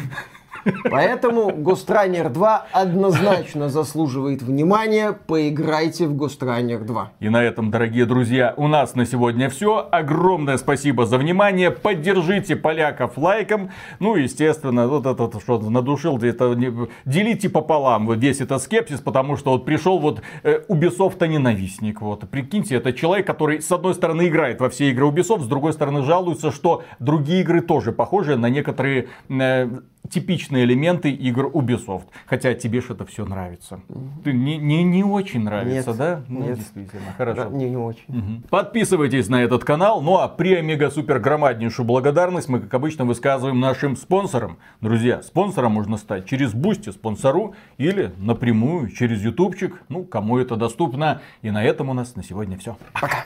Поэтому 0.90 1.50
Ghost 1.50 1.86
2 2.32 2.66
однозначно 2.72 3.68
заслуживает 3.68 4.42
внимания. 4.42 5.12
Поиграйте 5.26 6.06
в 6.06 6.14
Ghost 6.14 6.38
2. 6.84 7.12
И 7.20 7.28
на 7.28 7.42
этом, 7.42 7.70
дорогие 7.70 8.06
друзья, 8.06 8.54
у 8.56 8.68
нас 8.68 8.94
на 8.94 9.06
сегодня 9.06 9.48
все. 9.48 9.86
Огромное 9.90 10.56
спасибо 10.58 11.06
за 11.06 11.18
внимание. 11.18 11.70
Поддержите 11.70 12.56
поляков 12.56 13.18
лайком. 13.18 13.70
Ну, 13.98 14.16
естественно, 14.16 14.88
вот 14.88 15.06
это 15.06 15.24
вот, 15.24 15.42
что 15.42 15.58
надушил, 15.58 16.18
это 16.18 16.54
не- 16.54 16.88
делите 17.04 17.48
пополам 17.48 18.06
вот 18.06 18.18
весь 18.18 18.40
этот 18.40 18.62
скепсис, 18.62 19.00
потому 19.00 19.36
что 19.36 19.52
вот 19.52 19.64
пришел 19.64 19.98
вот 19.98 20.22
э, 20.42 20.60
Ubisoft 20.68 21.26
ненавистник. 21.26 22.00
Вот, 22.00 22.28
прикиньте, 22.28 22.76
это 22.76 22.92
человек, 22.92 23.26
который 23.26 23.60
с 23.60 23.70
одной 23.72 23.94
стороны 23.94 24.28
играет 24.28 24.60
во 24.60 24.68
все 24.68 24.90
игры 24.90 25.06
Ubisoft, 25.06 25.42
с 25.42 25.46
другой 25.46 25.72
стороны 25.72 26.02
жалуется, 26.02 26.50
что 26.50 26.82
другие 26.98 27.40
игры 27.42 27.60
тоже 27.60 27.92
похожи 27.92 28.36
на 28.36 28.48
некоторые 28.48 29.08
э, 29.28 29.68
типичные 30.10 30.53
элементы 30.62 31.10
игр 31.10 31.46
Ubisoft. 31.46 32.04
Хотя 32.26 32.54
тебе 32.54 32.80
же 32.80 32.92
это 32.92 33.04
все 33.06 33.24
нравится. 33.24 33.80
Ты 34.22 34.32
не, 34.32 34.56
не, 34.58 34.82
не 34.84 35.02
очень 35.02 35.42
нравится, 35.44 35.90
Нет, 35.90 35.98
да? 35.98 36.22
Ну, 36.28 36.44
нет. 36.44 36.58
действительно, 36.58 37.12
хорошо. 37.16 37.44
Да, 37.44 37.50
не, 37.50 37.70
не 37.70 37.76
очень. 37.76 38.04
Мгм. 38.08 38.42
Подписывайтесь 38.50 39.28
на 39.28 39.42
этот 39.42 39.64
канал. 39.64 40.02
Ну 40.02 40.18
а 40.18 40.28
при 40.28 40.60
мега 40.60 40.90
супер 40.90 41.18
громаднейшую 41.18 41.86
благодарность 41.86 42.48
мы, 42.48 42.60
как 42.60 42.74
обычно, 42.74 43.04
высказываем 43.04 43.58
нашим 43.58 43.96
спонсорам. 43.96 44.58
Друзья, 44.80 45.22
спонсором 45.22 45.72
можно 45.72 45.96
стать 45.96 46.26
через 46.26 46.52
Boosty, 46.52 46.90
Sponsr 46.90 47.54
или 47.78 48.12
напрямую 48.18 48.90
через 48.90 49.22
ютубчик. 49.22 49.82
Ну, 49.88 50.04
кому 50.04 50.38
это 50.38 50.56
доступно. 50.56 51.20
И 51.42 51.50
на 51.50 51.64
этом 51.64 51.88
у 51.88 51.94
нас 51.94 52.16
на 52.16 52.22
сегодня 52.22 52.58
все. 52.58 52.76
Пока. 53.00 53.24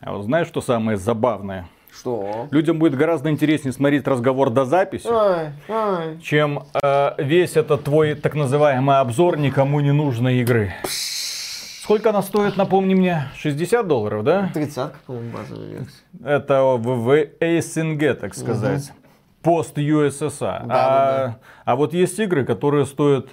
А 0.00 0.12
вот 0.12 0.24
знаешь, 0.24 0.48
что 0.48 0.60
самое 0.60 0.96
забавное? 0.98 1.68
Что? 1.94 2.48
Людям 2.50 2.78
будет 2.78 2.94
гораздо 2.96 3.30
интереснее 3.30 3.72
смотреть 3.72 4.06
разговор 4.06 4.50
до 4.50 4.64
записи, 4.64 5.06
Ай, 5.10 5.52
ай. 5.68 6.18
чем 6.20 6.64
э, 6.82 7.10
весь 7.18 7.56
этот 7.56 7.84
твой 7.84 8.14
так 8.14 8.34
называемый 8.34 8.98
обзор 8.98 9.36
никому 9.38 9.80
не 9.80 9.92
нужной 9.92 10.36
игры. 10.40 10.72
Сколько 11.82 12.10
она 12.10 12.22
стоит, 12.22 12.56
напомни 12.56 12.94
мне? 12.94 13.24
60 13.36 13.86
долларов, 13.86 14.24
да? 14.24 14.50
Тридцатка, 14.54 14.98
по-моему, 15.06 15.30
базовая 15.36 15.66
версия. 15.68 16.02
Это 16.24 16.62
в, 16.62 16.78
в 16.78 17.60
СНГ, 17.60 18.18
так 18.20 18.34
сказать. 18.34 18.92
Пост 19.42 19.76
USSR. 19.76 20.32
а, 20.40 20.66
Да-да-да. 20.66 21.38
а 21.64 21.76
вот 21.76 21.92
есть 21.92 22.18
игры, 22.20 22.44
которые 22.46 22.86
стоят 22.86 23.26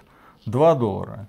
2 0.47 0.75
доллара, 0.75 1.27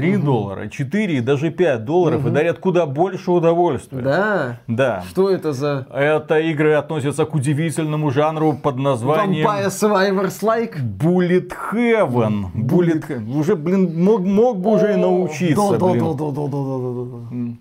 3 0.00 0.16
доллара, 0.16 0.68
4 0.68 1.14
и 1.14 1.20
даже 1.20 1.50
5 1.50 1.84
долларов 1.84 2.26
и 2.26 2.30
дарят 2.30 2.58
куда 2.58 2.86
больше 2.86 3.30
удовольствия. 3.30 4.00
Да? 4.00 4.60
Да. 4.66 5.04
Что 5.08 5.30
это 5.30 5.52
за 5.52 5.86
Это 5.92 6.38
игры 6.38 6.74
относятся 6.74 7.24
к 7.24 7.34
удивительному 7.34 8.10
жанру 8.10 8.54
под 8.54 8.76
названием 8.76 9.46
Vampire 9.46 9.66
Survivors 9.68 10.42
like? 10.42 10.76
Bullet 10.80 11.52
Heaven. 11.72 12.46
Bullet 12.54 13.06
He- 13.08 13.38
Уже, 13.38 13.56
блин, 13.56 14.02
мог, 14.04 14.20
мог 14.20 14.58
бы 14.58 14.70
уже 14.72 14.92
и 14.94 14.96
научиться. 14.96 15.78
Блин. 15.78 17.58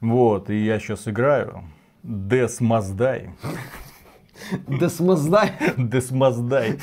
Вот, 0.00 0.50
и 0.50 0.64
я 0.64 0.78
сейчас 0.78 1.08
играю. 1.08 1.62
Death 2.04 2.60
Must 2.60 2.94
Die. 2.96 3.30
Десмоздай 4.68 5.52
Death 5.76 6.12
Must 6.12 6.48
Die. 6.48 6.78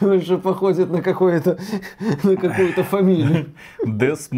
Уже 0.00 0.38
походит 0.38 0.90
на 0.90 1.02
какое-то 1.02 1.58
на 2.22 2.36
какую-то 2.36 2.84
фамилию. 2.84 3.52
Death 3.84 4.30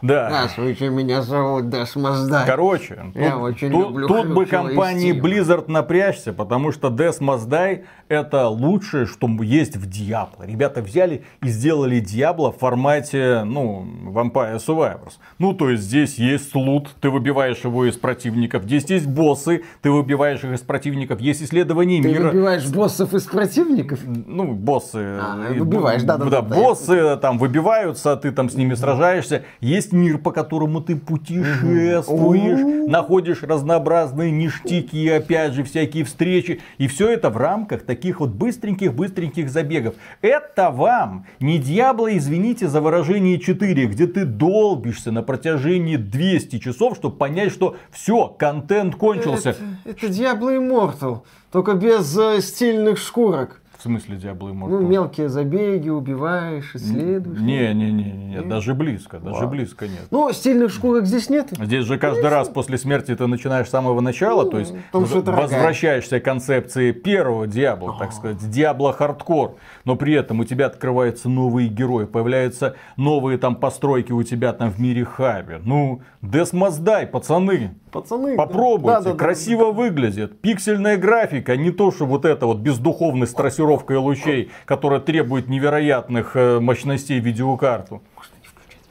Да. 0.00 0.28
Здравствуйте, 0.28 0.90
меня 0.90 1.22
зовут 1.22 1.70
Десмоздай. 1.70 2.46
Короче, 2.46 2.98
Я 3.14 3.32
тут, 3.32 3.42
очень 3.42 3.70
тут- 3.72 3.88
люблю 3.88 4.06
тут 4.06 4.28
бы 4.28 4.46
компании. 4.46 5.12
Blizzard 5.12 5.64
напрячься, 5.68 6.32
потому 6.32 6.70
что 6.70 6.88
Die 6.88 7.84
это 8.08 8.46
лучшее, 8.48 9.06
что 9.06 9.26
есть 9.42 9.76
в 9.76 9.88
Diablo. 9.88 10.46
Ребята 10.46 10.82
взяли 10.82 11.24
и 11.42 11.48
сделали 11.48 12.00
Diablo 12.00 12.52
в 12.54 12.58
формате, 12.58 13.42
ну, 13.44 13.86
Vampire 14.06 14.56
Survivors. 14.64 15.14
Ну, 15.38 15.52
то 15.52 15.68
есть 15.70 15.82
здесь 15.82 16.16
есть 16.16 16.54
лут, 16.54 16.90
ты 17.00 17.10
выбиваешь 17.10 17.58
его 17.64 17.84
из 17.86 17.96
противников. 17.96 18.62
Здесь 18.64 18.84
есть 18.88 19.06
боссы, 19.06 19.64
ты 19.82 19.90
выбиваешь 19.90 20.44
их 20.44 20.52
из 20.52 20.60
противников. 20.60 21.20
Есть 21.20 21.42
исследование 21.42 22.00
Ты 22.02 22.08
мира. 22.08 22.28
выбиваешь 22.30 22.66
боссов 22.68 23.14
из 23.14 23.24
противников? 23.24 23.98
Ну, 24.06 24.52
боссы. 24.52 24.98
А, 25.20 25.50
и- 25.52 25.58
выбиваешь, 25.58 26.02
да-да-да, 26.02 26.40
да, 26.42 26.54
я 26.56 26.62
боссы 26.62 27.16
там 27.20 27.36
выбиваются, 27.38 28.16
ты 28.16 28.30
там 28.30 28.48
с 28.48 28.54
ними 28.54 28.74
сражаешься. 28.74 29.42
Есть 29.60 29.87
мир, 29.92 30.18
по 30.18 30.30
которому 30.30 30.80
ты 30.80 30.96
путешествуешь, 30.96 32.60
О. 32.60 32.90
находишь 32.90 33.42
разнообразные 33.42 34.30
ништяки, 34.30 35.08
опять 35.08 35.52
же, 35.52 35.64
всякие 35.64 36.04
встречи. 36.04 36.60
И 36.78 36.86
все 36.86 37.08
это 37.08 37.30
в 37.30 37.36
рамках 37.36 37.82
таких 37.82 38.20
вот 38.20 38.30
быстреньких-быстреньких 38.30 39.50
забегов. 39.50 39.94
Это 40.22 40.70
вам 40.70 41.26
не 41.40 41.58
Дьябло, 41.58 42.16
извините 42.16 42.68
за 42.68 42.80
выражение 42.80 43.38
4, 43.38 43.86
где 43.86 44.06
ты 44.06 44.24
долбишься 44.24 45.12
на 45.12 45.22
протяжении 45.22 45.96
200 45.96 46.58
часов, 46.58 46.96
чтобы 46.96 47.16
понять, 47.16 47.52
что 47.52 47.76
все, 47.90 48.28
контент 48.28 48.94
кончился. 48.96 49.50
Это, 49.84 50.04
это 50.04 50.06
Diablo 50.06 50.56
Immortal, 50.58 51.22
только 51.52 51.74
без 51.74 52.16
э, 52.18 52.40
стильных 52.40 52.98
шкурок. 52.98 53.60
В 53.78 53.82
смысле 53.82 54.16
Diablo 54.16 54.50
Immortal? 54.52 54.68
Ну, 54.70 54.80
мелкие 54.80 55.28
забеги, 55.28 55.88
убиваешь, 55.88 56.74
исследуешь. 56.74 57.38
Не, 57.38 57.72
не, 57.72 57.92
не, 57.92 58.10
не, 58.10 58.24
не, 58.34 58.42
даже 58.42 58.74
близко, 58.74 59.20
даже 59.20 59.46
близко 59.46 59.86
нет. 59.86 60.08
Ну, 60.10 60.32
стильных 60.32 60.72
шкурок 60.72 61.06
здесь 61.06 61.30
нет. 61.30 61.50
Здесь 61.56 61.84
же 61.84 61.96
каждый 61.96 62.28
раз 62.28 62.48
после 62.48 62.76
смерти 62.76 63.14
ты 63.14 63.28
начинаешь 63.28 63.68
с 63.68 63.70
самого 63.70 64.00
начала, 64.00 64.42
Ну, 64.42 64.50
то 64.50 64.58
есть 64.58 64.74
дорогая. 64.92 65.42
возвращаешься 65.42 66.18
к 66.18 66.24
концепции 66.24 66.90
первого 66.90 67.46
Диабло, 67.46 67.94
так 67.96 68.12
сказать, 68.12 68.38
Диабло 68.50 68.92
хардкор, 68.92 69.58
но 69.84 69.94
при 69.94 70.12
этом 70.14 70.40
у 70.40 70.44
тебя 70.44 70.66
открываются 70.66 71.28
новые 71.28 71.68
герои, 71.68 72.06
появляются 72.06 72.74
новые 72.96 73.38
там 73.38 73.54
постройки 73.54 74.10
у 74.10 74.24
тебя 74.24 74.52
там 74.54 74.70
в 74.72 74.80
мире 74.80 75.04
Хаби. 75.04 75.60
Ну, 75.64 76.02
Die, 76.20 77.06
пацаны, 77.06 77.76
Пацаны. 77.92 78.36
попробуйте, 78.36 78.98
да, 78.98 79.00
да, 79.02 79.12
да, 79.12 79.16
красиво 79.16 79.70
выглядит, 79.70 80.40
пиксельная 80.40 80.96
графика, 80.96 81.56
не 81.56 81.70
то, 81.70 81.92
что 81.92 82.06
вот 82.06 82.24
это 82.24 82.46
вот 82.46 82.58
бездуховность 82.58 83.32
с 83.32 83.34
трассировкой 83.68 83.96
лучей, 83.98 84.50
которая 84.64 85.00
требует 85.00 85.48
невероятных 85.48 86.32
э, 86.36 86.60
мощностей 86.60 87.18
видеокарту. 87.20 88.02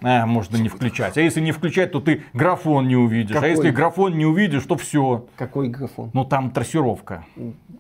А, 0.04 0.28
можно 0.28 0.58
не 0.58 0.70
включать. 0.70 1.18
А 1.18 1.22
если 1.22 1.42
не 1.42 1.52
включать, 1.52 1.92
то 1.92 2.00
ты 2.00 2.22
графон 2.32 2.88
не 2.88 2.96
увидишь. 2.96 3.34
Какой? 3.34 3.48
А 3.50 3.52
если 3.52 3.72
графон 3.72 4.16
не 4.16 4.28
увидишь, 4.28 4.62
то 4.64 4.76
все. 4.78 5.26
Какой 5.36 5.70
графон? 5.70 6.12
Ну 6.14 6.24
там 6.24 6.52
трассировка. 6.52 7.26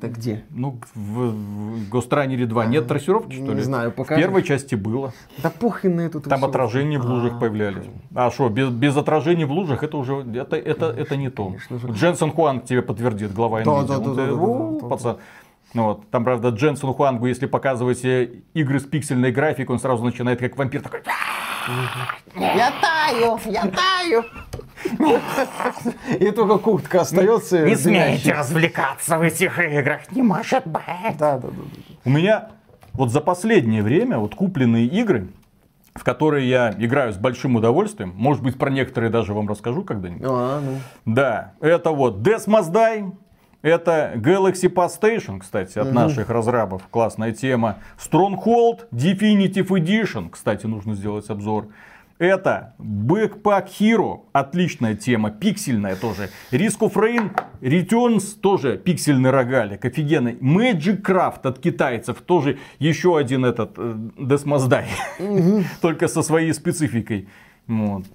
Да 0.01 0.07
где? 0.07 0.43
Ну, 0.49 0.79
в, 0.95 1.29
в 1.29 1.89
Гостранере 1.91 2.47
2 2.47 2.65
нет 2.65 2.87
трассировки, 2.87 3.33
что 3.35 3.43
не 3.43 3.53
ли? 3.53 3.61
знаю, 3.61 3.91
В 3.91 3.93
покажешь? 3.93 4.23
первой 4.23 4.41
части 4.41 4.73
было. 4.73 5.13
Да 5.43 5.51
похрен 5.51 5.95
на 5.97 6.01
эту 6.01 6.19
Там 6.19 6.23
трассировку. 6.29 6.49
отражения 6.49 6.97
в 6.97 7.05
лужах 7.05 7.33
А, 7.35 7.39
появлялись. 7.39 7.85
А 8.15 8.31
что, 8.31 8.49
без, 8.49 8.69
без 8.69 8.97
отражений 8.97 9.45
в 9.45 9.51
лужах 9.51 9.83
это 9.83 9.97
уже 9.97 10.25
это, 10.35 10.55
это, 10.55 10.87
это 10.87 11.17
не 11.17 11.29
то. 11.29 11.55
Дженсен 11.91 12.31
Хуанг 12.31 12.65
тебе 12.65 12.81
подтвердит, 12.81 13.31
глава 13.31 13.61
Nvidia. 13.61 13.85
да, 13.87 13.97
да, 13.99 14.03
тебе, 14.03 14.15
да, 14.15 14.25
да, 14.25 14.33
«У, 14.33 14.73
да, 14.73 14.81
да, 14.81 14.87
пацан». 14.87 15.17
Ну 15.73 15.83
вот. 15.83 16.09
Там, 16.09 16.23
правда, 16.23 16.49
Дженсену 16.49 16.93
Хуангу, 16.93 17.27
если 17.27 17.45
показываете 17.45 18.43
игры 18.53 18.79
с 18.79 18.83
пиксельной 18.83 19.31
графикой, 19.31 19.75
он 19.75 19.79
сразу 19.79 20.03
начинает 20.03 20.39
как 20.39 20.57
вампир 20.57 20.81
такой. 20.81 21.01
Я 22.35 22.71
таю, 22.81 23.39
я 23.45 23.67
таю. 23.67 24.23
И 26.19 26.31
только 26.31 26.57
куртка 26.57 27.01
остается. 27.01 27.65
Не 27.65 27.75
смейте 27.75 28.31
развлекаться 28.31 29.17
в 29.17 29.21
этих 29.21 29.59
играх, 29.59 30.11
не 30.11 30.21
может 30.21 30.65
быть. 30.65 30.83
Да, 31.17 31.37
да, 31.37 31.37
да. 31.37 31.47
да. 31.49 31.93
У 32.05 32.09
меня 32.09 32.49
вот 32.93 33.11
за 33.11 33.21
последнее 33.21 33.83
время 33.83 34.17
вот 34.17 34.35
купленные 34.35 34.85
игры, 34.85 35.27
в 35.93 36.03
которые 36.03 36.47
я 36.47 36.73
играю 36.77 37.11
с 37.11 37.17
большим 37.17 37.55
удовольствием, 37.55 38.13
может 38.15 38.43
быть, 38.43 38.57
про 38.57 38.69
некоторые 38.69 39.09
даже 39.09 39.33
вам 39.33 39.49
расскажу 39.49 39.83
когда-нибудь. 39.83 40.25
А, 40.25 40.61
ну. 40.61 40.79
Да, 41.05 41.53
это 41.59 41.91
вот 41.91 42.19
Death 42.19 42.47
Must 42.47 42.71
Die, 42.71 43.11
это 43.61 44.13
Galaxy 44.15 44.71
Pass 44.71 44.91
Station, 44.99 45.39
кстати, 45.39 45.79
от 45.79 45.91
наших 45.91 46.29
разрабов. 46.29 46.83
Классная 46.89 47.31
тема. 47.31 47.77
Stronghold 47.97 48.87
Definitive 48.91 49.67
Edition, 49.67 50.29
кстати, 50.29 50.65
нужно 50.65 50.95
сделать 50.95 51.29
обзор. 51.29 51.67
Это 52.19 52.73
Backpack 52.79 53.67
Hero, 53.79 54.21
отличная 54.33 54.95
тема, 54.95 55.29
пиксельная 55.29 55.95
тоже. 55.95 56.29
Risk 56.51 56.79
of 56.79 56.93
Rain, 56.93 57.31
Returns, 57.61 58.39
тоже 58.41 58.77
пиксельный 58.77 59.29
рогалик, 59.29 59.85
офигенный. 59.85 60.33
Magic 60.33 61.03
Craft 61.03 61.41
от 61.43 61.59
китайцев, 61.59 62.21
тоже 62.21 62.57
еще 62.79 63.17
один 63.17 63.45
этот 63.45 63.73
э, 63.77 63.95
Desmos 64.17 64.67
Die, 64.67 65.63
только 65.81 66.07
со 66.07 66.23
своей 66.23 66.53
спецификой. 66.53 67.27
Вот. 67.67 68.05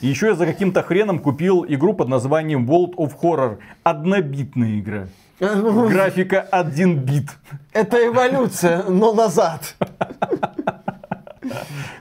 И 0.00 0.06
еще 0.06 0.28
я 0.28 0.34
за 0.34 0.46
каким-то 0.46 0.82
хреном 0.82 1.18
купил 1.18 1.64
игру 1.68 1.92
под 1.92 2.08
названием 2.08 2.68
World 2.68 2.94
of 2.96 3.12
Horror. 3.20 3.58
Однобитная 3.82 4.80
игра. 4.80 5.08
Графика 5.40 6.40
один 6.40 6.98
бит. 6.98 7.30
Это 7.72 8.06
эволюция, 8.06 8.82
но 8.84 9.12
назад. 9.12 9.74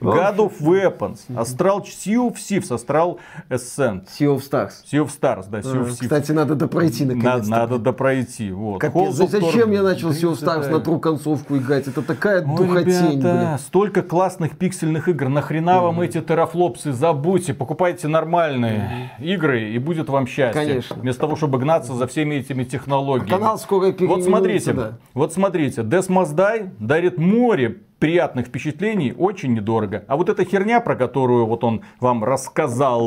God 0.02 0.38
of 0.38 0.54
Weapons, 0.62 1.20
Astral 1.36 1.84
Sea 1.86 2.16
of 2.16 2.36
Thieves, 2.36 2.70
Astral 2.72 3.18
Ascent. 3.50 4.08
Sea 4.10 4.28
of 4.28 4.42
Stars. 4.42 4.84
Sea 4.92 5.04
of 5.04 5.10
Stars, 5.10 5.46
да, 5.50 5.60
Sea 5.60 5.76
of 5.76 5.82
А, 5.82 5.90
Thieves. 5.90 5.98
Кстати, 6.02 6.32
надо 6.32 6.56
допройти 6.56 7.06
наконец-то. 7.06 7.50
надо 7.50 7.78
допройти. 7.80 8.52
Вот. 8.52 8.80
Капец, 8.80 9.14
зачем 9.14 9.72
я 9.72 9.82
начал 9.84 10.10
Sea 10.12 10.32
of 10.34 10.40
Stars 10.42 10.70
на 10.70 10.80
тру 10.80 11.00
концовку 11.00 11.58
играть? 11.58 11.88
Это 11.88 12.02
такая 12.02 12.42
Ой, 12.46 12.58
духотень, 12.58 13.12
ребята, 13.18 13.38
блин. 13.48 13.58
столько 13.60 14.02
классных 14.02 14.58
пиксельных 14.58 15.08
игр. 15.08 15.30
Нахрена 15.30 15.82
вам 15.82 16.02
эти 16.02 16.22
терафлопсы? 16.22 16.92
Забудьте, 16.94 17.54
покупайте 17.54 18.08
нормальные 18.08 19.12
игры 19.20 19.70
и 19.72 19.78
будет 19.80 20.10
вам 20.10 20.28
счастье. 20.28 20.62
Конечно. 20.66 20.96
Вместо 20.96 21.22
того, 21.22 21.36
чтобы 21.36 21.60
гнаться 21.60 21.94
за 21.94 22.08
всеми 22.08 22.36
этими 22.36 22.64
технологиями. 22.64 23.30
Канал 23.30 23.58
скоро 23.58 23.94
Вот 24.00 24.24
смотрите, 24.24 24.74
да. 24.74 24.98
вот 25.14 25.34
смотрите, 25.34 25.82
Death 25.82 26.08
Must 26.08 26.36
Die 26.36 26.70
дарит 26.80 27.18
море 27.18 27.78
приятных 28.00 28.48
впечатлений 28.48 29.14
очень 29.18 29.54
недорого. 29.54 30.04
А 30.08 30.18
вот 30.18 30.30
эта 30.30 30.46
херня, 30.46 30.80
про 30.80 30.96
которую 30.96 31.46
вот 31.46 31.64
он 31.64 31.82
вам 32.00 32.24
рассказал, 32.24 33.02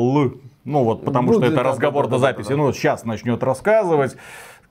ну 0.63 0.83
вот 0.83 1.03
потому 1.03 1.29
Будет, 1.29 1.37
что 1.37 1.45
это 1.47 1.55
да, 1.57 1.63
разговор 1.63 2.05
да, 2.05 2.11
до 2.11 2.17
да, 2.17 2.21
да, 2.21 2.31
записи, 2.33 2.49
да. 2.49 2.55
ну 2.57 2.63
вот 2.63 2.75
сейчас 2.75 3.03
начнет 3.03 3.43
рассказывать. 3.43 4.15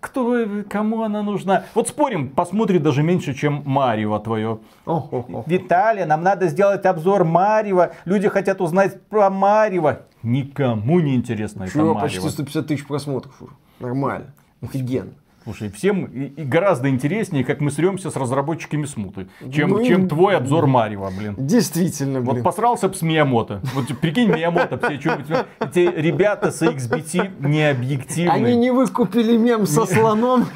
Кто, 0.01 0.45
кому 0.69 1.03
она 1.03 1.23
нужна? 1.23 1.65
Вот 1.77 1.87
спорим, 1.87 2.31
посмотрит 2.31 2.83
даже 2.83 3.05
меньше, 3.05 3.35
чем 3.35 3.63
Марио 3.65 4.19
твое. 4.19 4.59
О, 4.85 5.09
о, 5.13 5.25
о. 5.33 5.45
Виталий, 5.47 6.05
нам 6.05 6.25
надо 6.25 6.49
сделать 6.49 6.85
обзор 6.87 7.23
Марева. 7.23 7.93
Люди 8.05 8.29
хотят 8.29 8.61
узнать 8.61 9.01
про 9.03 9.31
Марева. 9.31 10.01
Никому 10.25 10.99
не 10.99 11.15
интересно 11.15 11.65
это 11.65 11.73
Чего, 11.73 11.95
почти 11.95 12.19
Марево. 12.19 12.33
150 12.33 12.67
тысяч 12.67 12.85
просмотров 12.85 13.41
уже. 13.41 13.53
Нормально. 13.79 14.35
Офигенно. 14.61 15.13
Слушай, 15.45 15.71
всем 15.71 16.05
и- 16.05 16.27
и 16.27 16.45
гораздо 16.45 16.89
интереснее, 16.89 17.45
как 17.45 17.61
мы 17.61 17.71
сремся 17.73 18.11
с 18.11 18.17
разработчиками 18.17 18.85
смуты, 18.87 19.27
чем, 19.53 19.71
Ну 19.71 19.85
чем 19.85 20.09
твой 20.09 20.37
обзор 20.37 20.67
Марева, 20.69 21.11
блин. 21.17 21.35
Действительно, 21.37 22.21
Вот 22.21 22.35
блин. 22.35 22.45
посрался 22.45 22.89
б 22.89 22.95
с 22.95 23.03
Миямото. 23.03 23.61
Вот 23.75 23.87
прикинь, 24.01 24.29
Миямото, 24.31 24.79
все 24.79 25.01
что-нибудь. 25.01 25.47
Эти 25.59 25.81
ребята 26.01 26.53
с 26.53 26.63
XBT 26.63 27.47
не 27.49 27.69
объективны. 27.71 28.31
Они 28.31 28.55
не 28.57 28.71
выкупили 28.71 29.37
мем 29.37 29.67
со 29.67 29.85
слоном. 29.87 30.47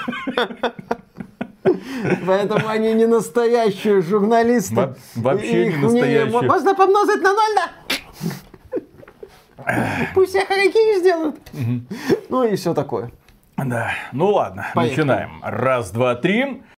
Поэтому 2.26 2.68
они 2.68 2.92
не 2.94 3.06
настоящие 3.06 4.00
журналисты. 4.02 4.74
Во- 4.76 4.96
вообще 5.16 5.66
Их 5.66 5.76
не 5.78 5.82
настоящие. 5.82 6.48
Можно 6.48 6.74
помножить 6.76 7.22
на 7.22 7.32
ноль, 7.32 7.54
да? 7.56 7.70
Пусть 10.14 10.30
все 10.30 10.44
харакири 10.46 11.00
сделают. 11.00 11.36
Ну 12.28 12.44
и 12.44 12.54
все 12.54 12.72
такое. 12.72 13.10
Да. 13.56 13.90
Ну 14.12 14.32
ладно, 14.32 14.66
Поехали. 14.74 15.04
начинаем. 15.06 15.40
Раз, 15.42 15.90
два, 15.90 16.14
три. 16.14 16.62